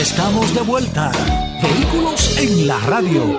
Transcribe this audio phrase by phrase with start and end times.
[0.00, 1.12] Estamos de vuelta.
[1.62, 3.38] Vehículos en la radio.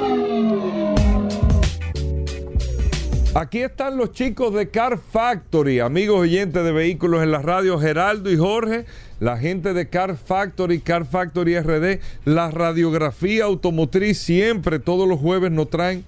[3.33, 8.31] Aquí están los chicos de Car Factory, amigos oyentes de vehículos en la radio, Geraldo
[8.31, 8.85] y Jorge,
[9.19, 15.51] la gente de Car Factory, Car Factory RD, la radiografía automotriz siempre, todos los jueves
[15.51, 16.05] nos traen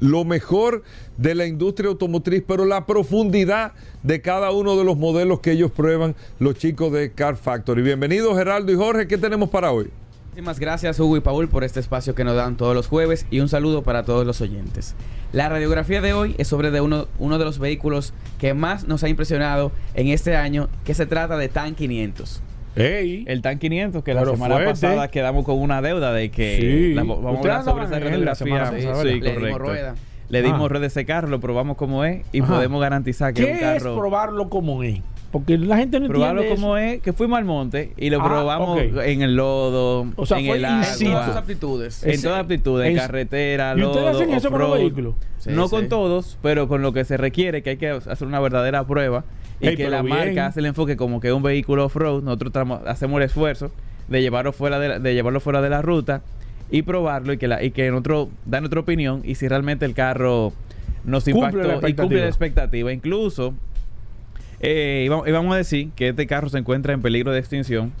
[0.00, 0.82] lo mejor
[1.16, 3.72] de la industria automotriz, pero la profundidad
[4.02, 7.82] de cada uno de los modelos que ellos prueban, los chicos de Car Factory.
[7.82, 9.90] Bienvenidos Geraldo y Jorge, ¿qué tenemos para hoy?
[10.32, 13.40] Muchísimas gracias Hugo y Paul por este espacio que nos dan todos los jueves y
[13.40, 14.94] un saludo para todos los oyentes.
[15.32, 19.04] La radiografía de hoy es sobre de uno, uno de los vehículos que más nos
[19.04, 22.42] ha impresionado en este año, que se trata de TAN 500.
[22.76, 24.70] Ey, El TAN 500, que la semana fuerte.
[24.70, 26.94] pasada quedamos con una deuda de que Sí.
[26.94, 28.58] la- vamos a hablar sobre esa radiografía.
[28.60, 29.58] pasada, Sí, Le dimos correcto.
[29.58, 29.94] rueda.
[30.30, 30.68] Le dimos Ah.
[30.72, 32.54] red de ese carro, lo probamos como es y Ajá.
[32.54, 33.98] podemos garantizar que es un ¿qué es carro.
[33.98, 35.00] probarlo como es?
[35.32, 36.94] Porque la gente no probarlo entiende como eso.
[36.96, 40.46] es, que fuimos al monte y lo Ah, probamos en el lodo, O sea, en
[40.46, 41.10] fue el agua, situ.
[41.10, 42.02] Todas sus aptitudes.
[42.04, 45.14] en Ese- toda aptitud, en en- carretera, ¿Y lodo, ustedes hacen eso con los vehículos?
[45.38, 45.70] Sí, no sí.
[45.74, 49.24] con todos, pero con lo que se requiere, que hay que hacer una verdadera prueba
[49.60, 50.16] y que la bien.
[50.16, 52.22] marca hace el enfoque como que es un vehículo off-road.
[52.22, 53.70] Nosotros tramo- hacemos el esfuerzo
[54.08, 56.20] de llevarlo fuera de, la, de llevarlo fuera de la ruta
[56.70, 59.94] y probarlo y que, la, y que nosotros da nuestra opinión y si realmente el
[59.94, 60.52] carro
[61.04, 62.92] nos impactó y cumple la expectativa.
[62.92, 63.54] Incluso,
[64.62, 67.92] eh, íbamos, íbamos a decir que este carro se encuentra en peligro de extinción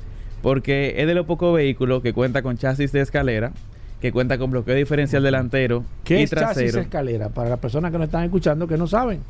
[0.42, 3.52] porque es de los pocos vehículos que cuenta con chasis de escalera,
[4.00, 6.80] que cuenta con bloqueo diferencial delantero ¿Qué y es chasis trasero.
[6.80, 7.28] escalera?
[7.28, 9.20] Para las personas que nos están escuchando que no saben.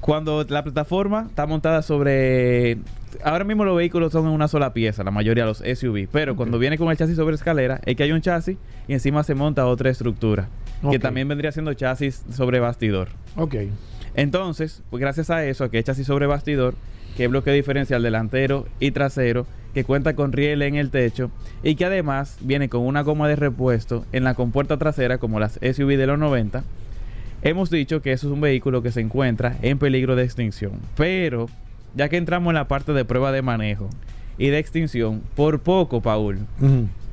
[0.00, 2.78] Cuando la plataforma está montada sobre...
[3.22, 6.08] Ahora mismo los vehículos son en una sola pieza, la mayoría de los SUV.
[6.10, 8.56] Pero cuando viene con el chasis sobre escalera, es que hay un chasis
[8.88, 10.48] y encima se monta otra estructura.
[10.90, 13.08] Que también vendría siendo chasis sobre bastidor.
[13.36, 13.54] Ok.
[14.14, 16.74] Entonces, pues gracias a eso, que es chasis sobre bastidor,
[17.16, 21.30] que es bloque diferencial delantero y trasero, que cuenta con riel en el techo
[21.62, 25.54] y que además viene con una goma de repuesto en la compuerta trasera como las
[25.54, 26.62] SUV de los 90,
[27.42, 30.72] hemos dicho que eso es un vehículo que se encuentra en peligro de extinción.
[30.96, 31.48] Pero,
[31.94, 33.88] ya que entramos en la parte de prueba de manejo
[34.38, 36.40] y de extinción, por poco, Paul,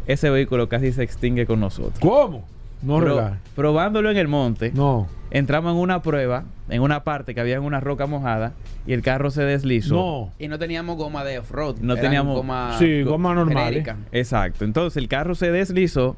[0.07, 1.99] ese vehículo casi se extingue con nosotros.
[1.99, 2.45] ¿Cómo?
[2.81, 5.07] No Pro- probándolo en el monte, No.
[5.31, 8.53] entramos en una prueba, en una parte que había en una roca mojada
[8.87, 9.95] y el carro se deslizó.
[9.95, 10.31] No.
[10.39, 11.77] Y no teníamos goma de off-road.
[11.81, 13.65] No eran teníamos- goma, Sí, goma normal.
[13.65, 13.97] genérica.
[14.11, 14.63] Exacto.
[14.65, 16.15] Entonces el carro se deslizó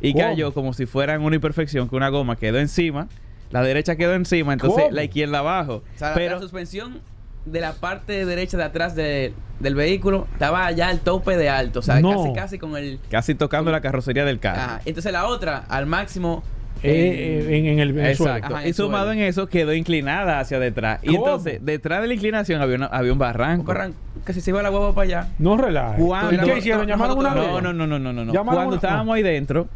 [0.00, 0.24] y ¿Cómo?
[0.24, 3.08] cayó como si fuera en una imperfección que una goma quedó encima,
[3.50, 4.94] la derecha quedó encima, entonces ¿Cómo?
[4.94, 5.82] la izquierda abajo.
[5.94, 7.00] O sea, Pero la suspensión
[7.46, 11.78] de la parte derecha de atrás de- del vehículo estaba ya al tope de alto.
[11.80, 12.10] O sea, No.
[12.16, 12.98] casi casi con el...
[13.10, 14.60] casi tocando la carrocería del carro.
[14.60, 14.80] Ajá.
[14.84, 16.42] Entonces la otra, al máximo...
[16.82, 18.34] Eh, eh, en, en el, en el suelo.
[18.36, 18.56] Exacto.
[18.56, 19.20] Ajá, en y sumado suelo.
[19.22, 20.98] en eso quedó inclinada hacia detrás.
[21.02, 23.64] Y entonces, detrás de la inclinación había, una- había un barranco.
[23.64, 23.94] Corran,
[24.24, 25.28] casi se iba la hueva para allá.
[25.38, 25.54] No.
[25.56, 26.86] ¿Y qué hicieron?
[26.86, 27.60] ¿Llamaron una No?
[27.62, 29.68] No, no, no, no, no, Cuando una- estábamos ahí dentro,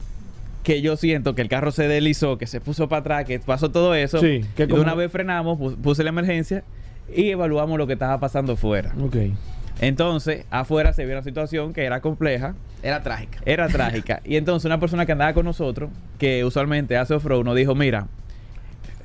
[0.65, 3.71] que yo siento que el carro se deslizó, que se puso para atrás, que pasó
[3.71, 4.19] todo eso.
[4.19, 6.63] Sí, que y de como- una vez frenamos, pu- puse la emergencia
[7.15, 8.93] y evaluamos lo que estaba pasando fuera.
[9.01, 9.17] Ok.
[9.81, 13.39] Entonces, afuera se vio una situación que era compleja, Era trágica.
[13.45, 14.21] era trágica.
[14.25, 18.09] Y entonces una persona que andaba con nosotros, que usualmente hace off-road, nos dijo, mira,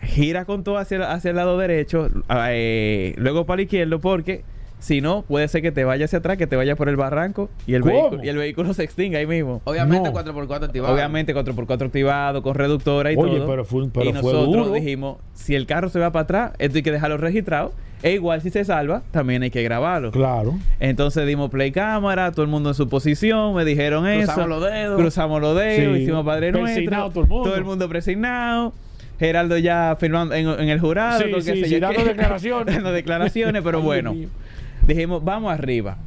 [0.02, 2.10] gira con todo hacia, hacia el lado derecho,
[2.50, 4.44] eh, luego para el izquierdo, porque
[4.84, 7.50] si no, puede ser que te vaya hacia atrás, que te vaya por el barranco
[7.66, 9.62] y el, vehículo, y el vehículo se extinga ahí mismo.
[9.64, 10.14] Obviamente No.
[10.20, 10.94] 4x4 activado.
[10.94, 13.48] Obviamente 4x4 activado, con reductora y Oye, todo.
[13.48, 14.74] pero fue- pero y fue nosotros duro.
[14.74, 17.72] dijimos, si el carro se va para atrás, esto hay que dejarlo registrado.
[18.02, 20.12] E igual si se salva, también hay que grabarlo.
[20.12, 20.56] Claro.
[20.82, 24.48] Entonces dimos play cámara, todo el mundo en su posición, me dijeron Cruzamos eso.
[24.48, 25.00] los dedos.
[25.00, 26.04] Cruzamos los dedos, Sí.
[26.04, 27.10] hicimos Padre Nuestro.
[27.12, 27.88] todo el mundo.
[27.88, 28.74] presignado.
[29.20, 31.22] Geraldo ya firmando en, en el jurado.
[31.22, 32.76] Sí, sí, sí, dando declaraciones.
[32.76, 34.14] dando declaraciones, pero bueno.
[34.88, 35.98] Dijimos, vamos arriba.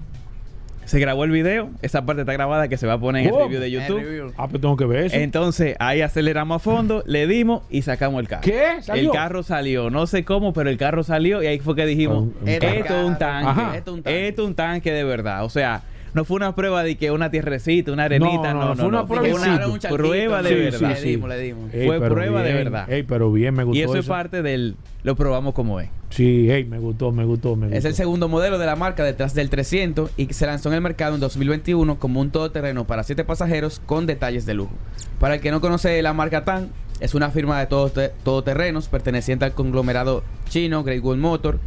[0.84, 3.40] Se grabó el video, esa parte está grabada que se va a poner en el
[3.40, 3.98] review de YouTube.
[4.00, 4.32] review.
[4.36, 5.16] Ah, pues tengo que ver eso.
[5.16, 8.42] Entonces ahí aceleramos a fondo, le dimos y sacamos el carro.
[8.42, 8.82] ¿Qué?
[8.82, 9.10] ¿Salió?
[9.10, 12.18] El carro salió, no sé cómo, pero el carro salió y ahí fue que dijimos,
[12.18, 13.00] Un- un esto carro.
[13.00, 13.76] es un tanque, Ajá.
[13.78, 14.28] Esto es un tanque.
[14.28, 15.44] esto es un tanque de verdad.
[15.44, 15.82] O sea,
[16.14, 18.86] no fue una prueba de que una tierrecita, una arenita, No, no, no, no, fue
[18.86, 19.06] una no.
[19.08, 20.94] prueba una un prueba de sí, verdad.
[20.94, 21.74] Le dimos, le dimos.
[21.74, 22.88] Ey, fue prueba de verdad.
[22.92, 24.76] Ey, pero bien, me gustó Y eso es parte del,
[25.06, 25.88] lo probamos como es.
[26.10, 27.78] Sí, hey, me gustó, me gustó, me gustó.
[27.78, 30.74] Es el segundo modelo de la marca detrás del 300 y que se lanzó en
[30.74, 34.72] el mercado en 2021 como un todoterreno para 7 pasajeros con detalles de lujo.
[35.20, 37.92] Para el que no conoce la marca TAN, es una firma de todos
[38.24, 41.60] todoterrenos perteneciente al conglomerado chino Great Wall Motor,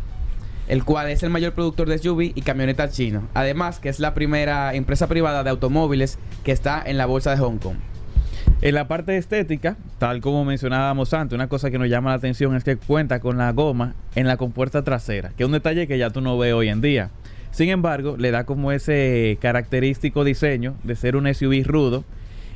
[0.67, 3.29] el cual es el mayor productor de SUV y camionetas chino.
[3.33, 7.37] Además, que es la primera empresa privada de automóviles que está en la bolsa de
[7.37, 7.77] Hong Kong.
[8.61, 12.57] En la parte estética, tal como mencionábamos antes, una cosa que nos llama la atención
[12.57, 15.97] es que cuenta con la goma en la compuerta trasera, que es un detalle que
[15.97, 17.09] ya tú no ves hoy en día.
[17.51, 22.03] Sin embargo, le da como ese característico diseño de ser un SUV rudo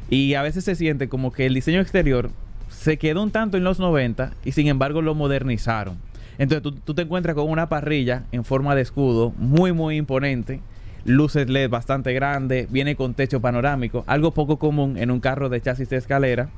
[0.10, 2.32] y a veces se siente como que el diseño exterior
[2.68, 5.98] se quedó un tanto en los 90 y sin embargo lo modernizaron.
[6.38, 10.60] Entonces tú, tú te encuentras con una parrilla en forma de escudo muy muy imponente,
[11.06, 15.62] luces LED bastante grandes, viene con techo panorámico, algo poco común en un carro de
[15.62, 16.50] chasis de escalera.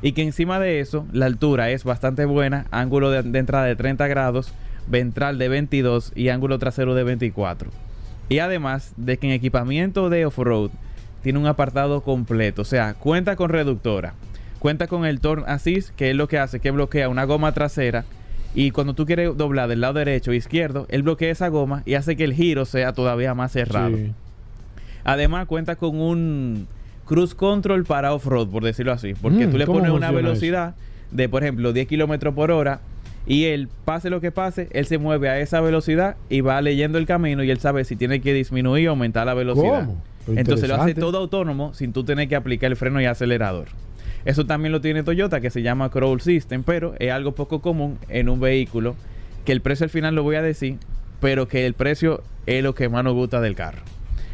[0.00, 4.08] Y que encima de eso, la altura es bastante buena, ángulo de, entrada de 30
[4.08, 4.52] grados,
[4.88, 7.70] ventral de 22 y ángulo trasero de 24.
[8.28, 10.70] Y además de que en equipamiento de off-road
[11.22, 14.14] tiene un apartado completo, o sea, cuenta con reductora,
[14.58, 18.04] cuenta con el Turn Assist, que es lo que hace que bloquea una goma trasera
[18.54, 21.94] y cuando tú quieres doblar del lado derecho o izquierdo, él bloquea esa goma y
[21.94, 23.96] hace que el giro sea todavía más cerrado.
[23.96, 24.12] Sí.
[25.04, 26.66] Además cuenta con un
[27.06, 30.74] cruise control para off-road, por decirlo así, porque Mm, tú le ¿cómo pones una velocidad
[31.10, 32.80] de, por ejemplo, 10 kilómetros por hora
[33.26, 36.98] y él, pase lo que pase, él se mueve a esa velocidad y va leyendo
[36.98, 39.86] el camino y él sabe si tiene que disminuir o aumentar la velocidad.
[39.86, 40.02] ¿Cómo?
[40.26, 43.68] Pero Entonces lo hace todo autónomo sin tú tener que aplicar el freno y acelerador.
[44.24, 47.98] Eso también lo tiene Toyota que se llama Crawl System, pero es algo poco común
[48.08, 48.94] en un vehículo
[49.44, 50.78] que el precio al final lo voy a decir,
[51.20, 53.82] pero que el precio es lo que más nos gusta del carro.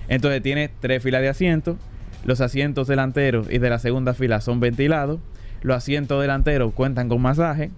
[0.08, 1.76] Entonces tiene tres filas de asientos,
[2.24, 5.20] los asientos delanteros y de la segunda fila son ventilados,
[5.62, 7.70] los asientos delanteros cuentan con masaje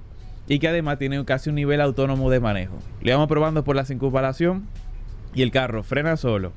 [0.49, 2.79] y que además tiene casi un nivel autónomo de manejo.
[3.03, 4.67] Le vamos probando por la circunvalación
[5.35, 6.53] y el carro frena solo.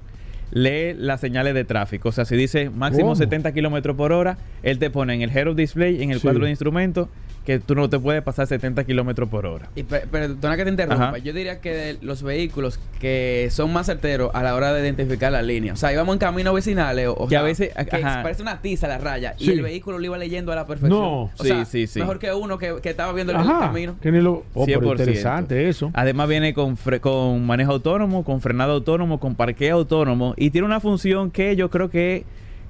[0.53, 2.09] Lee las señales de tráfico.
[2.09, 3.15] O sea, si dice máximo ¿Cómo?
[3.15, 6.23] 70 kilómetros por hora, él te pone en el Hero Display, en el Sí.
[6.23, 7.07] cuadro de instrumentos,
[7.45, 9.67] que tú no te puedes pasar 70 kilómetros por hora.
[9.75, 11.09] Y pe- perdona que te interrumpa.
[11.09, 11.17] Ajá.
[11.17, 15.41] Yo diría que los vehículos que son más certeros a la hora de identificar la
[15.41, 15.73] línea.
[15.73, 17.07] O sea, íbamos en caminos vecinales.
[17.09, 18.23] O, o Que a sea, veces- que ajá.
[18.23, 19.35] parece una tiza la raya.
[19.37, 20.99] Y el vehículo lo iba leyendo a la perfección.
[21.01, 21.23] No.
[21.23, 21.99] O Sí, sea, sí, sí.
[21.99, 23.59] Mejor que uno que, que estaba viendo el, el Ajá.
[23.59, 23.95] camino.
[24.01, 24.43] que ni lo...
[24.53, 24.91] Oh, pero 100%.
[24.91, 25.91] interesante eso.
[25.93, 30.65] Además viene con, fre- con manejo autónomo, con frenado autónomo, con parqueo autónomo y tiene
[30.65, 32.23] una función que yo creo que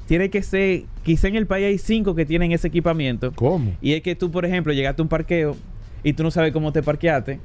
[0.07, 3.71] tiene que ser, quizá en el país hay cinco que tienen ese equipamiento ¿Cómo?
[3.81, 5.55] y es que tú, por ejemplo, llegaste a un parqueo
[6.03, 7.39] y tú no sabes cómo te parqueaste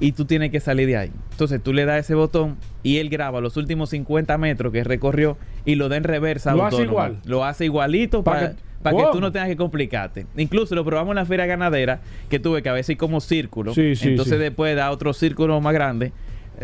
[0.00, 1.10] y tú tienes que salir de ahí.
[1.32, 5.36] Entonces tú le das ese botón y él graba los últimos 50 metros que recorrió
[5.64, 7.18] y lo da en reversa ¿Lo hace igual?
[7.24, 9.10] Lo hace igualito Pa' para que- que, ¿Cómo?
[9.12, 10.26] tú no tengas que complicarte.
[10.36, 13.74] Incluso lo probamos en la feria ganadera que tuve que a veces como círculo.
[13.74, 14.40] Sí, sí, entonces sí.
[14.40, 16.10] después da otro círculo más grande.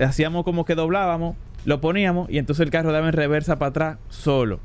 [0.01, 3.99] Hacíamos como que doblábamos, lo poníamos y entonces el carro daba en reversa para atrás
[4.09, 4.59] solo.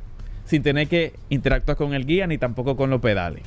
[0.45, 3.43] Sin tener que interactuar con el guía ni tampoco con los pedales.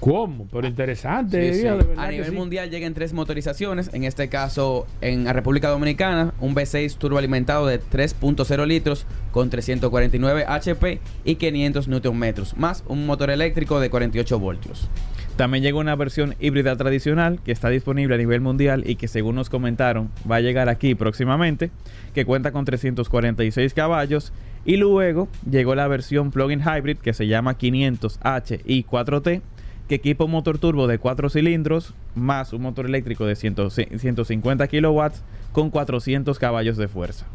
[0.00, 0.46] ¿Cómo?
[0.52, 1.40] Pero interesante.
[1.40, 1.60] Sí, sí.
[1.60, 2.32] Elías, de verdad A nivel sí.
[2.32, 3.88] mundial llegan tres motorizaciones.
[3.94, 10.44] En este caso, en la República Dominicana, un V6 turboalimentado de 3.0 litros con 349
[10.46, 14.90] HP y 500 Nm, más un motor eléctrico de 48 voltios.
[15.36, 19.34] También llega una versión híbrida tradicional que está disponible a nivel mundial y que según
[19.34, 21.70] nos comentaron va a llegar aquí próximamente,
[22.14, 24.32] que cuenta con 346 caballos.
[24.64, 29.42] Y luego llegó la versión plug-in hybrid que se llama 500H y 4T,
[29.88, 33.56] que equipa un motor turbo de 4 cilindros más un motor eléctrico de 100
[33.98, 35.22] 150 kilowatts
[35.52, 37.26] con 400 caballos de fuerza.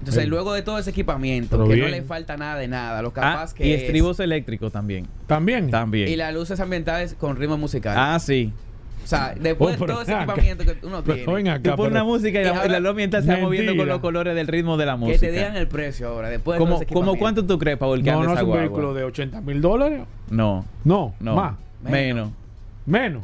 [0.00, 1.86] Entonces, luego de todo ese equipamiento, Pero que bien.
[1.86, 5.06] no le falta nada de nada, lo Ah, capaz que y es- estribos eléctricos también.
[5.28, 5.70] También.
[5.70, 6.08] También.
[6.08, 7.94] y las luces ambientales con ritmo musical.
[7.96, 8.52] Ah, sí.
[9.02, 10.22] O sea, después Oh, de pero todo ese acá.
[10.24, 12.52] equipamiento que uno Pero tiene, ven acá, Tú pones pero- una música y Y la,
[12.52, 15.18] la se va moviendo con los colores del ritmo de la que música.
[15.20, 18.02] te digan el precio ahora, después de todo ¿Cómo, ese cómo cuánto tú crees, Paul,
[18.02, 18.56] que No, no es un guagua?
[18.60, 20.02] vehículo de 80 mil dólares.
[20.30, 21.34] No, No, no.
[21.34, 21.54] más.
[21.82, 22.30] Menos.
[22.86, 23.22] Menos.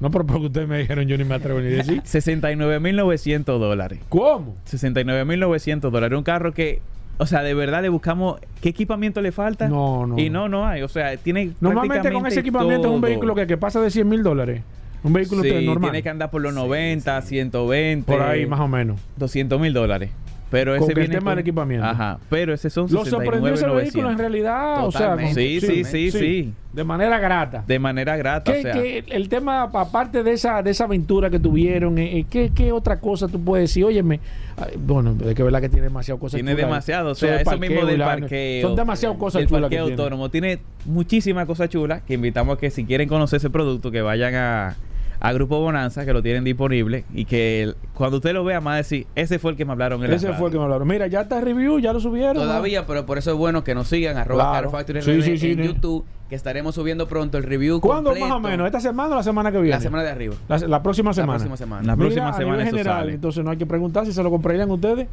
[0.00, 2.02] No, pero porque ustedes me dijeron, yo ni me atrevo ni a decir.
[2.04, 4.00] 69.900 dólares.
[4.08, 4.56] ¿Cómo?
[4.70, 6.16] 69.900 dólares.
[6.18, 6.80] Un carro que,
[7.18, 9.68] o sea, de verdad le buscamos qué equipamiento le falta.
[9.68, 10.18] No, no.
[10.18, 10.82] Y no, no hay.
[10.82, 14.08] O sea, tiene Normalmente con ese equipamiento es un vehículo que, que pasa de 100
[14.08, 14.62] mil dólares.
[15.04, 15.90] Un vehículo Sí, normal.
[15.90, 18.10] tiene que andar por los 90, 120.
[18.10, 19.00] Por ahí, más o menos.
[19.16, 20.10] 200 mil dólares.
[20.50, 21.84] Pero Con ese el viene tema del equipamiento.
[21.84, 22.18] Ajá.
[22.30, 24.18] Pero ese son Lo sorprendió ese vehículo en 69.900.
[24.18, 24.86] realidad.
[24.86, 25.34] O sea, con-.
[25.34, 26.52] Sí, sí, sí, sí.
[26.72, 27.64] De manera grata.
[27.66, 28.52] De manera grata.
[28.52, 32.18] ¿Qué, o sea, qué- el tema, aparte de esa, de esa aventura que tuvieron, eh,
[32.20, 33.84] eh, ¿qué, qué otra cosa tú puedes decir?
[33.84, 34.20] Óyeme,
[34.56, 36.66] ay, bueno, es que es verdad que tiene demasiadas cosas Tiene chulas.
[36.68, 38.68] demasiado, o sea, eso mismo del parqueo.
[38.68, 40.02] Son demasiadas cosas el chulas que parqueo tiene.
[40.02, 40.30] autónomo.
[40.30, 44.34] Tiene muchísimas cosas chulas que invitamos a que si quieren conocer ese producto, que vayan
[44.36, 44.76] a,
[45.20, 48.76] a Grupo Bonanza, que lo tienen disponible y que el- cuando usted lo vea, más
[48.78, 50.58] decir, ese fue el que me hablaron en la Ese fue el que radio".
[50.60, 50.88] me hablaron.
[50.88, 52.34] Mira, ya está el review, ya lo subieron.
[52.36, 52.42] ¿no?
[52.42, 54.70] Todavía, pero por eso es bueno que nos sigan arroba Claro.
[54.70, 55.64] Car Factory Sí, sí, sí, en sí.
[55.64, 58.28] YouTube, que estaremos subiendo pronto el review ¿Cuándo completo.
[58.28, 58.66] más o menos?
[58.66, 59.70] ¿Esta semana o la semana que viene?
[59.76, 60.34] La semana de arriba.
[60.48, 61.32] La, la próxima semana.
[61.34, 61.82] La próxima semana.
[61.86, 63.12] La Mira, próxima a nivel general, sale.
[63.14, 65.06] entonces no hay que preguntar si se lo comprarían ustedes.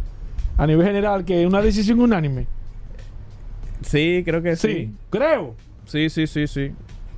[0.58, 2.46] A nivel general, que es una decisión unánime.
[3.81, 4.91] Sí, creo que Sí, sí.
[5.10, 5.55] creo.
[5.86, 6.72] Sí, sí, sí, sí.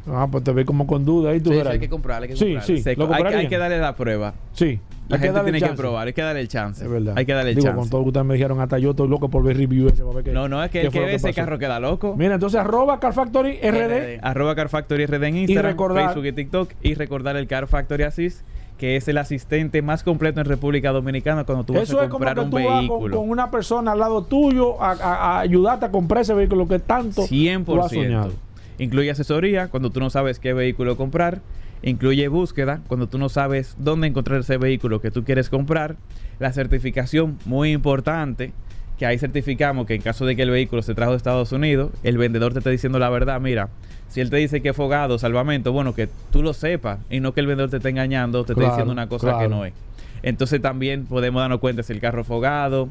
[0.07, 1.74] Ah, pues te ve como con duda ahí tú Sí, sí, verás.
[1.74, 2.81] hay que comprarle, hay que Sí, sí.
[2.83, 4.33] Se- ¿Lo hay, que- hay que darle la prueba.
[4.53, 4.79] Sí.
[5.10, 6.83] La hay que gente darle tiene que probar, hay que darle el chance.
[6.83, 7.13] Es verdad.
[7.17, 7.79] Hay que darle el Digo, chance.
[7.79, 10.01] con todo lo que ustedes me dijeron, hasta yo estoy loco por ver review ese
[10.03, 12.15] para ver qué- No, no, es que el que ve ese carro queda loco.
[12.17, 14.19] Mira, entonces arroba Car Factory RD.
[14.22, 16.72] Arroba Car Factory RD en Instagram, recordar- Facebook y TikTok.
[16.81, 18.41] Y recordar el Car Factory Assist,
[18.77, 22.10] que es el asistente más completo en República Dominicana cuando tú vas Eso a es
[22.10, 23.17] como comprar que un tú vas con, vehículo.
[23.17, 26.79] con una persona al lado tuyo a, a- a ayudarte a comprar ese vehículo que
[26.79, 27.89] tanto tú has 100%.
[27.89, 28.31] soñado.
[28.77, 31.42] Incluye asesoría cuando tú no sabes qué vehículo comprar.
[31.82, 35.98] Incluye búsqueda cuando tú no sabes dónde encontrar ese vehículo que tú quieres comprar.
[36.39, 38.53] La certificación, muy importante,
[38.98, 41.92] que ahí certificamos que en caso de que el vehículo se trajo de Estados Unidos,
[42.03, 43.42] el vendedor te está diciendo la verdad.
[43.42, 43.70] Mira,
[44.08, 47.34] si él te dice que es fogado, salvamento, bueno, que tú lo sepas y no
[47.34, 49.74] que el vendedor te esté engañando, te Claro, esté diciendo una cosa que no es.
[50.22, 52.89] Entonces también podemos darnos cuenta si el carro es fogado.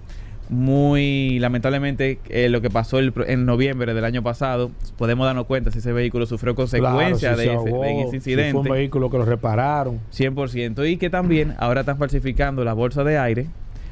[0.48, 5.46] Muy lamentablemente eh, lo que pasó el pro- en noviembre del año pasado, podemos darnos
[5.46, 8.52] cuenta si ese vehículo sufrió consecuencias Claro, si de, se ese, de ese si incidente.
[8.52, 9.98] fue un vehículo que lo repararon.
[10.12, 10.88] 100%.
[10.90, 13.46] Y que también ahora están falsificando la bolsa de aire.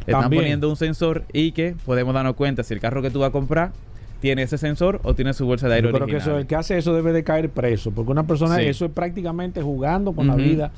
[0.06, 3.20] Le están poniendo un sensor y que podemos darnos cuenta si el carro que tú
[3.20, 3.72] vas a comprar
[4.20, 6.28] tiene ese sensor o tiene su bolsa de aire Yo creo que original.
[6.36, 8.64] eso, el que hace eso debe de caer preso, porque una persona, Sí.
[8.66, 10.72] eso es prácticamente jugando con la vida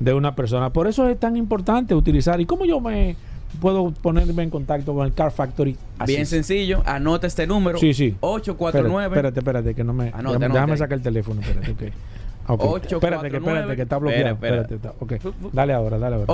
[0.00, 0.70] de una persona.
[0.72, 2.40] Por eso es tan importante utilizar.
[2.40, 3.14] ¿Y cómo yo me
[3.60, 5.76] puedo ponerme en contacto con el Car Factory?
[5.98, 6.12] Así.
[6.12, 7.78] Bien sencillo, anota este número.
[7.78, 8.16] Sí, sí.
[8.20, 9.16] 849.
[9.16, 10.08] Espérate, espérate, que no me.
[10.08, 11.92] Anote, déjame, déjame sacar el teléfono, espérate, ok.
[12.46, 14.34] Ok, Ocho, espérate, que espérate, que está bloqueado.
[14.34, 15.12] Espera, Espérate, está- ok.
[15.52, 16.26] Dale ahora, dale ahora.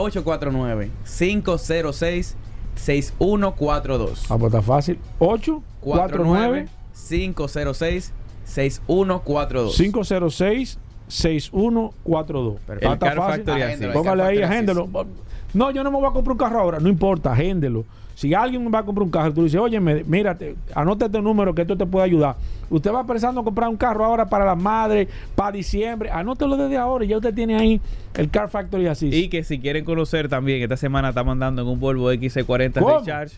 [2.78, 4.26] 849-506-6142.
[4.30, 4.98] Ah, pues está fácil.
[5.18, 8.12] 8, 4, 9, 506-6142.
[9.76, 12.60] 506 6142.
[12.66, 12.92] Perfecto.
[12.94, 13.44] Está fácil.
[13.92, 14.88] Póngale ahí, agéndelo.
[15.54, 16.80] No, yo no me voy a comprar un carro ahora.
[16.80, 17.84] No importa, agéndelo.
[18.14, 21.54] Si alguien me va a comprar un carro, tú dices, oye, mírate, anota este número
[21.54, 22.36] que esto te puede ayudar.
[22.70, 26.10] Usted va pensando en comprar un carro ahora para las madres, para diciembre.
[26.10, 27.80] Anótelo desde ahora y ya usted tiene ahí
[28.14, 29.10] el Car Factory así.
[29.12, 32.98] Y que si quieren conocer también, esta semana estamos andando en un Volvo XC40 ¿Cómo?
[33.00, 33.36] Recharge.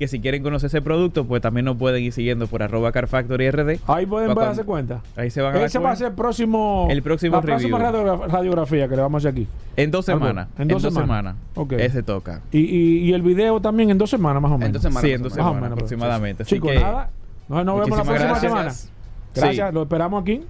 [0.00, 3.06] Que si quieren conocer ese producto, pues también nos pueden ir siguiendo por arroba Car
[3.06, 3.80] Factory RD.
[3.86, 5.02] Ahí pueden darse cuenta.
[5.14, 6.88] Ahí se van a dar Ese va a ser el próximo.
[6.90, 9.48] El próximo la próxima radiografía que le vamos a hacer aquí.
[9.76, 10.48] En dos semanas.
[10.58, 11.02] en dos semanas.
[11.06, 11.36] semanas.
[11.54, 11.72] Ok.
[11.72, 12.40] Ese toca.
[12.50, 14.68] Y, y, y el video también en dos semanas más o menos.
[14.68, 15.02] En dos semanas.
[15.02, 15.92] Sí, en dos más o Más o semanas menos, pues.
[15.92, 16.42] aproximadamente.
[16.44, 17.10] Así Chicos, que- nada.
[17.50, 18.76] Nos, nos vemos la Muchísimas próxima gracias.
[18.80, 18.96] semana.
[19.34, 19.74] Gracias, Sí.
[19.74, 20.40] lo esperamos aquí.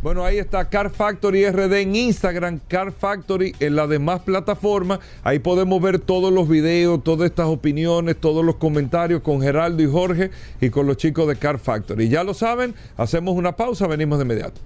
[0.00, 5.00] Bueno, ahí está Car Factory RD en Instagram, Car Factory en las demás plataformas.
[5.24, 9.90] Ahí podemos ver todos los videos, todas estas opiniones, todos los comentarios con Geraldo y
[9.90, 12.08] Jorge y con los chicos de Car Factory.
[12.08, 14.60] Ya lo saben, hacemos una pausa, venimos de inmediato.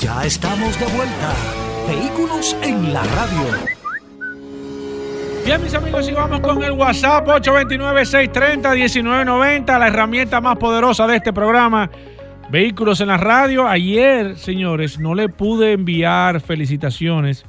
[0.00, 1.34] Ya estamos de vuelta.
[1.86, 3.77] Vehículos en la radio.
[5.48, 11.32] Bien, mis amigos, y vamos con el WhatsApp 829-630-1990, la herramienta más poderosa de este
[11.32, 11.88] programa.
[12.50, 13.66] Vehículos en la radio.
[13.66, 17.46] Ayer, señores, no le pude enviar felicitaciones.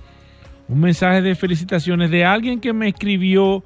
[0.70, 3.66] Un mensaje de felicitaciones de alguien que me escribió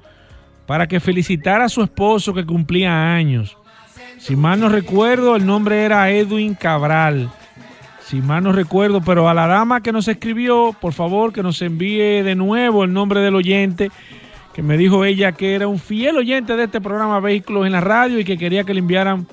[0.66, 3.56] para que felicitara a su esposo que cumplía años.
[4.18, 7.30] Si mal no recuerdo, el nombre era Edwin Cabral.
[8.00, 11.62] Si mal no recuerdo, pero a la dama que nos escribió, por favor, que nos
[11.62, 13.92] envíe de nuevo el nombre del oyente,
[14.54, 17.80] que me dijo ella que era un fiel oyente de este programa Vehículos en la
[17.80, 19.26] Radio y que quería que le enviaran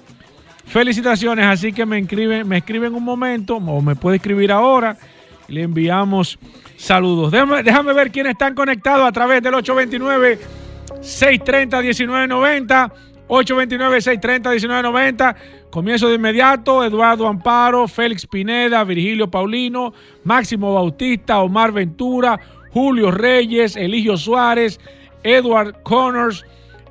[0.66, 1.46] felicitaciones.
[1.46, 4.98] Así que me escribe, me escribe en un momento, o me puede escribir ahora,
[5.48, 6.40] le enviamos
[6.76, 7.32] saludos.
[7.32, 10.40] Déjame, déjame ver quiénes están conectados a través del 829
[11.02, 12.94] 630 1990
[13.28, 15.36] 829 630 1990
[15.72, 19.94] Comienzo de inmediato, Eduardo Amparo, Félix Pineda, Virgilio Paulino,
[20.26, 22.38] Máximo Bautista, Omar Ventura,
[22.74, 24.82] Julio Reyes, Eligio Suárez,
[25.24, 26.46] Edward Connors,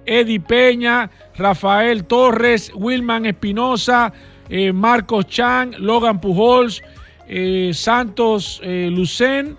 [0.07, 4.13] Eddie Peña, Rafael Torres, Wilman Espinosa,
[4.49, 6.83] eh, Marcos Chan, Logan Pujols,
[7.29, 9.57] eh, Santos eh, Lucen,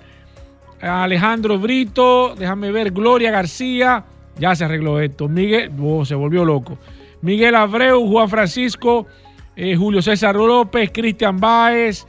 [0.82, 4.04] Alejandro Brito, déjame ver, Gloria García,
[4.38, 6.78] ya se arregló esto, Miguel, oh, se volvió loco.
[7.22, 9.06] Miguel Abreu, Juan Francisco,
[9.56, 12.08] eh, Julio César López, Cristian Báez,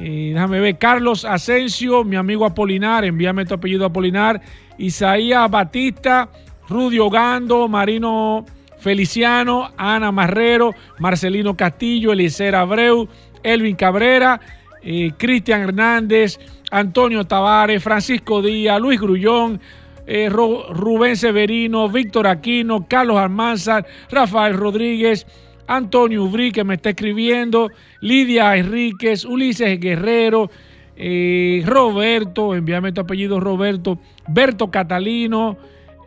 [0.00, 4.40] déjame ver, Carlos Asensio, mi amigo Apolinar, envíame tu apellido Apolinar,
[4.78, 6.30] Isaías Batista,
[6.68, 8.46] Rudy Ogando, Marino
[8.78, 13.08] Feliciano, Ana Marrero, Marcelino Castillo, Eliezer Abreu,
[13.42, 14.40] Elvin Cabrera,
[14.82, 16.38] eh, Cristian Hernández,
[16.70, 19.60] Antonio Tavares, Francisco Díaz, Luis Grullón,
[20.06, 25.26] eh, Rubén Severino, Víctor Aquino, Carlos Almanzar, Rafael Rodríguez,
[25.70, 30.50] Antonio Ubrí, que me está escribiendo, Lidia Enríquez, Ulises Guerrero,
[30.96, 35.56] eh, Roberto, envíame tu apellido Roberto, Berto Catalino,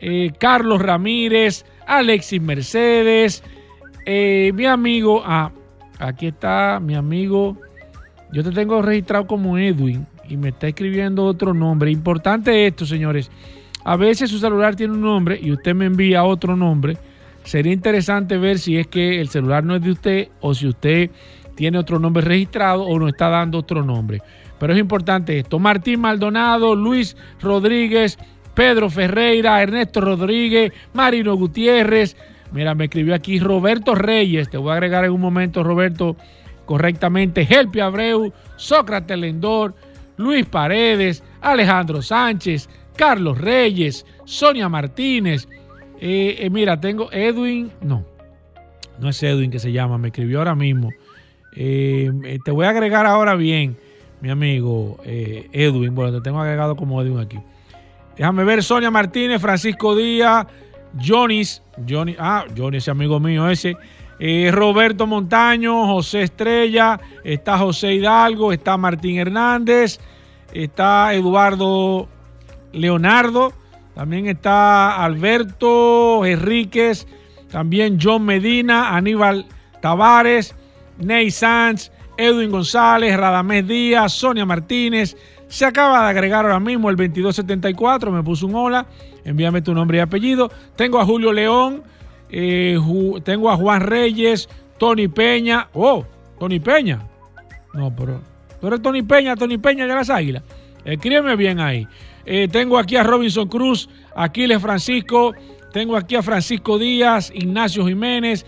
[0.02, 3.42] eh, Carlos Ramírez, Alexis Mercedes,
[4.06, 5.50] eh, mi amigo, ah,
[5.98, 7.58] aquí está mi amigo.
[8.34, 11.90] Yo te tengo registrado como Edwin y me está escribiendo otro nombre.
[11.90, 13.32] Importante esto, señores.
[13.86, 16.98] A veces su celular tiene un nombre y usted me envía otro nombre.
[17.44, 21.12] Sería interesante ver si es que el celular no es de usted o si usted
[21.56, 24.22] tiene otro nombre registrado o no está dando otro nombre.
[24.60, 25.60] Pero es importante esto.
[25.60, 28.18] Martín Maldonado, Luis Rodríguez,
[28.54, 32.16] Pedro Ferreira, Ernesto Rodríguez, Marino Gutiérrez.
[32.52, 34.50] Mira, me escribió aquí Roberto Reyes.
[34.50, 36.16] Te voy a agregar en un momento, Roberto,
[36.66, 37.48] correctamente.
[37.50, 39.76] Helpi Abreu, Sócrates Lendor,
[40.18, 45.48] Luis Paredes, Alejandro Sánchez, Carlos Reyes, Sonia Martínez.
[46.06, 47.72] Eh, eh, mira, tengo Edwin.
[47.80, 48.04] No,
[49.00, 49.98] no es Edwin que se llama.
[49.98, 50.90] Me escribió ahora mismo.
[51.56, 52.12] Eh,
[52.44, 53.78] te voy a agregar ahora bien,
[54.20, 55.96] mi amigo Edwin.
[55.96, 57.40] Bueno, te tengo agregado como Edwin aquí.
[58.18, 60.46] Déjame ver, Sonia Martínez, Francisco Díaz,
[61.02, 63.78] Jonis, Johnny, ah, Johnny, ese amigo mío ese.
[64.52, 70.00] Roberto Montaño, José Estrella, está José Hidalgo, está Martín Hernández,
[70.54, 72.10] está Eduardo
[72.74, 73.54] Leonardo,
[73.96, 77.08] también está Alberto Enríquez,
[77.52, 79.46] también John Medina, Aníbal
[79.82, 80.56] Tavares,
[80.98, 85.16] Ney Sanz, Edwin González, Radamés Díaz, Sonia Martínez,
[85.54, 88.88] se acaba de agregar ahora mismo el 2274, me puso un hola,
[89.24, 90.50] envíame tu nombre y apellido.
[90.76, 91.84] Tengo a Julio León,
[92.32, 92.76] eh,
[93.24, 95.68] tengo a Juan Reyes, Tony Peña.
[95.74, 96.04] Oh,
[96.40, 97.08] Tony Peña.
[97.74, 98.20] No, pero
[98.60, 100.42] tú eres Tony Peña, Tony Peña de las Águilas.
[100.86, 101.88] Escríbeme bien ahí.
[102.26, 105.34] Eh, tengo aquí a Robinson Cruz, Aquiles Francisco,
[105.72, 108.46] tengo aquí a Francisco Díaz, Ignacio Jiménez,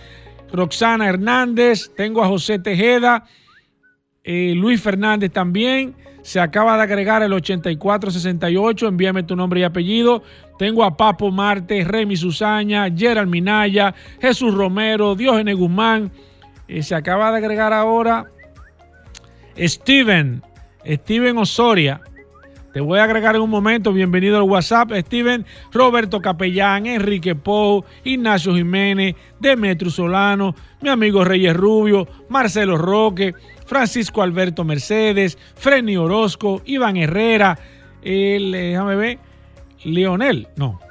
[0.51, 3.25] Roxana Hernández, tengo a José Tejeda,
[4.24, 5.96] eh, Luis Fernández también.
[6.24, 8.88] Se acaba de agregar el 8468.
[8.88, 10.24] Envíame tu nombre y apellido.
[10.58, 16.12] Tengo a Papo Marte, Remy Susaña, Gerald Minaya, Jesús Romero, Diógenes Guzmán.
[16.67, 18.25] Eh, se acaba de agregar ahora
[19.55, 20.41] Steven,
[20.84, 22.01] Steven Osoria.
[22.75, 23.94] Te voy a agregar en un momento.
[23.94, 24.91] Bienvenido al WhatsApp.
[24.91, 33.34] Steven, Roberto Capellán, Enrique Pou, Ignacio Jiménez, Demetrio Solano, mi amigo Reyes Rubio, Marcelo Roque,
[33.65, 37.58] Francisco Alberto Mercedes, Freddy Orozco, Iván Herrera,
[38.02, 39.19] el, eh, déjame ver,
[39.86, 40.82] Leonel, no,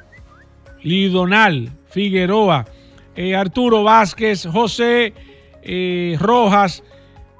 [0.85, 2.65] Lidonal, Figueroa,
[3.15, 5.13] eh, Arturo Vázquez, José
[5.63, 6.83] eh, Rojas,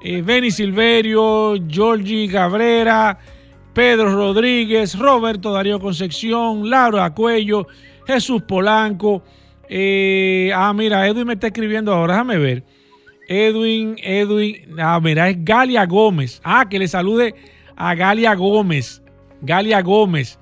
[0.03, 3.17] Benny Silverio, Georgie Cabrera,
[3.75, 7.67] Pedro Rodríguez, Roberto Darío Concepción, Laura Acuello,
[8.07, 9.21] Jesús Polanco.
[10.53, 12.63] ah, mira, Edwin me está escribiendo ahora, déjame ver.
[13.27, 16.39] Edwin, Edwin, ah, mira, es Galia Gómez.
[16.45, 17.35] Ah, que le salude
[17.75, 19.03] a Galia Gómez.
[19.41, 20.39] Galia Gómez.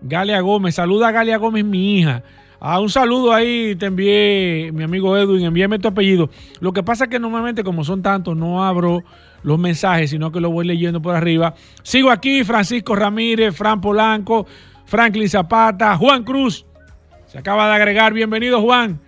[0.00, 0.74] Galia Gómez.
[0.74, 2.24] Saluda a Galia Gómez, mi hija.
[2.58, 6.30] Ah, un saludo ahí, te envié, mi amigo Edwin, envíame tu apellido.
[6.58, 9.04] Lo que pasa es que normalmente, como son tantos, no abro
[9.42, 11.54] los mensajes, sino que lo voy leyendo por arriba.
[11.82, 14.46] Sigo aquí, Francisco Ramírez, Fran Polanco,
[14.84, 16.66] Franklin Zapata, Juan Cruz.
[17.26, 18.12] Se acaba de agregar.
[18.12, 19.00] Bienvenido, Juan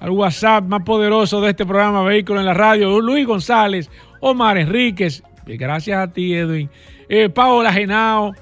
[0.00, 3.88] al WhatsApp más poderoso de este programa Vehículo en la Radio, Luis González,
[4.20, 6.68] Omar Enríquez, gracias a ti Edwin,
[7.08, 8.32] eh, Paola Genao,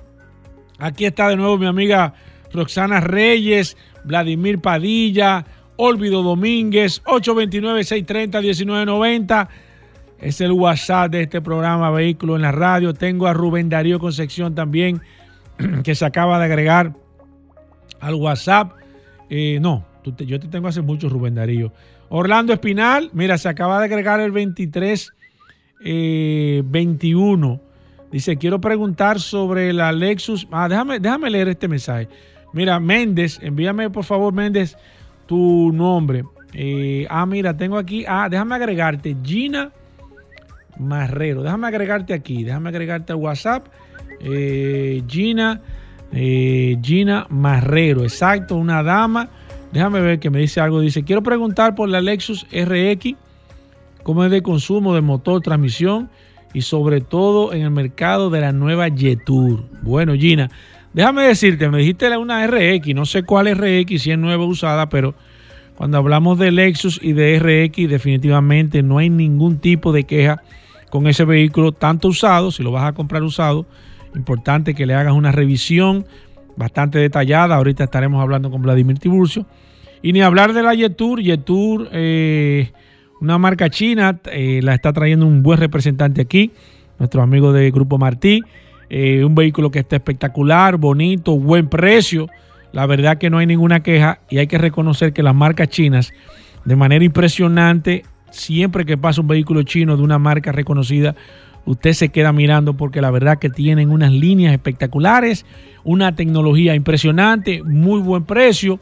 [0.78, 2.14] aquí está de nuevo mi amiga
[2.52, 5.44] Roxana Reyes, Vladimir Padilla,
[5.76, 9.48] Olvido Domínguez, 829-630-1990.
[10.20, 12.92] Es el WhatsApp de este programa Vehículo en la Radio.
[12.92, 15.00] Tengo a Rubén Darío Concepción también,
[15.84, 16.92] que se acaba de agregar
[18.00, 18.72] al WhatsApp.
[19.30, 21.72] Eh, no, yo te tengo hace mucho, Rubén Darío.
[22.08, 25.12] Orlando Espinal, mira, se acaba de agregar el 23
[25.80, 27.52] 21.
[27.54, 27.60] Eh,
[28.10, 30.48] Dice, quiero preguntar sobre la Lexus.
[30.50, 32.08] Ah, déjame, déjame leer este mensaje.
[32.54, 34.76] Mira, Méndez, envíame por favor, Méndez,
[35.26, 36.24] tu nombre.
[36.54, 38.04] Eh, ah, mira, tengo aquí.
[38.08, 39.14] Ah, déjame agregarte.
[39.22, 39.70] Gina
[40.78, 41.42] Marrero.
[41.42, 42.44] Déjame agregarte aquí.
[42.44, 43.66] Déjame agregarte al WhatsApp.
[44.20, 45.60] Eh, Gina.
[46.10, 48.02] Gina Marrero.
[48.02, 49.28] Exacto, una dama
[49.72, 50.80] Déjame ver que me dice algo.
[50.80, 53.14] Dice, quiero preguntar por la Lexus RX,
[54.02, 56.08] cómo es de consumo de motor, transmisión
[56.54, 59.64] y sobre todo en el mercado de la nueva Jetour.
[59.82, 60.50] Bueno, Gina,
[60.94, 65.14] déjame decirte, me dijiste una RX, no sé cuál RX, si es nueva usada, pero
[65.76, 70.42] cuando hablamos de Lexus y de RX, definitivamente no hay ningún tipo de queja
[70.90, 73.66] con ese vehículo, tanto usado, si lo vas a comprar usado,
[74.14, 76.06] importante que le hagas una revisión
[76.56, 77.56] bastante detallada.
[77.56, 79.46] Ahorita estaremos hablando con Vladimir Tiburcio.
[80.02, 81.20] Y ni hablar de la Yetur.
[81.20, 82.72] Yetur, eh,
[83.20, 86.52] una marca china, eh, la está trayendo un buen representante aquí,
[86.98, 88.42] nuestro amigo de Grupo Martí.
[88.90, 92.28] Eh, un vehículo que está espectacular, bonito, buen precio.
[92.72, 96.12] La verdad que no hay ninguna queja y hay que reconocer que las marcas chinas,
[96.64, 101.14] de manera impresionante, siempre que pasa un vehículo chino de una marca reconocida,
[101.64, 105.44] usted se queda mirando porque la verdad que tienen unas líneas espectaculares,
[105.84, 108.80] una tecnología impresionante, muy buen precio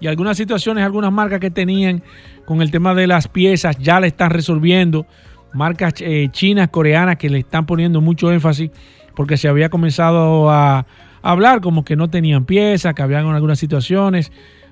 [0.00, 2.02] y algunas situaciones, algunas marcas que tenían
[2.44, 5.06] con el tema de las piezas ya le están resolviendo.
[5.52, 8.70] Marcas eh, chinas, coreanas que le están poniendo mucho énfasis
[9.16, 10.86] porque se había comenzado a
[11.22, 14.30] hablar como que no tenían piezas, que habían algunas situaciones,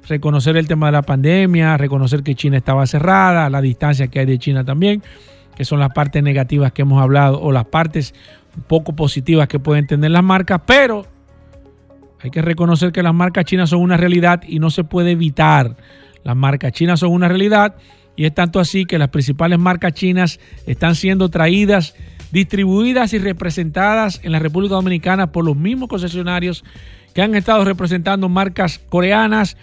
[0.08, 4.26] reconocer el tema de la pandemia, reconocer que China estaba cerrada, la distancia que hay
[4.26, 5.02] de China también,
[5.56, 8.14] que son las partes negativas que hemos hablado o las partes
[8.68, 11.06] poco positivas que pueden tener las marcas, pero
[12.22, 15.76] hay que reconocer que las marcas chinas son una realidad y no se puede evitar.
[16.24, 17.76] Las marcas chinas son una realidad
[18.16, 21.94] y es tanto así que las principales marcas chinas están siendo traídas,
[22.32, 26.64] distribuidas y representadas en la República Dominicana por los mismos concesionarios
[27.14, 29.56] que han estado representando marcas coreanas,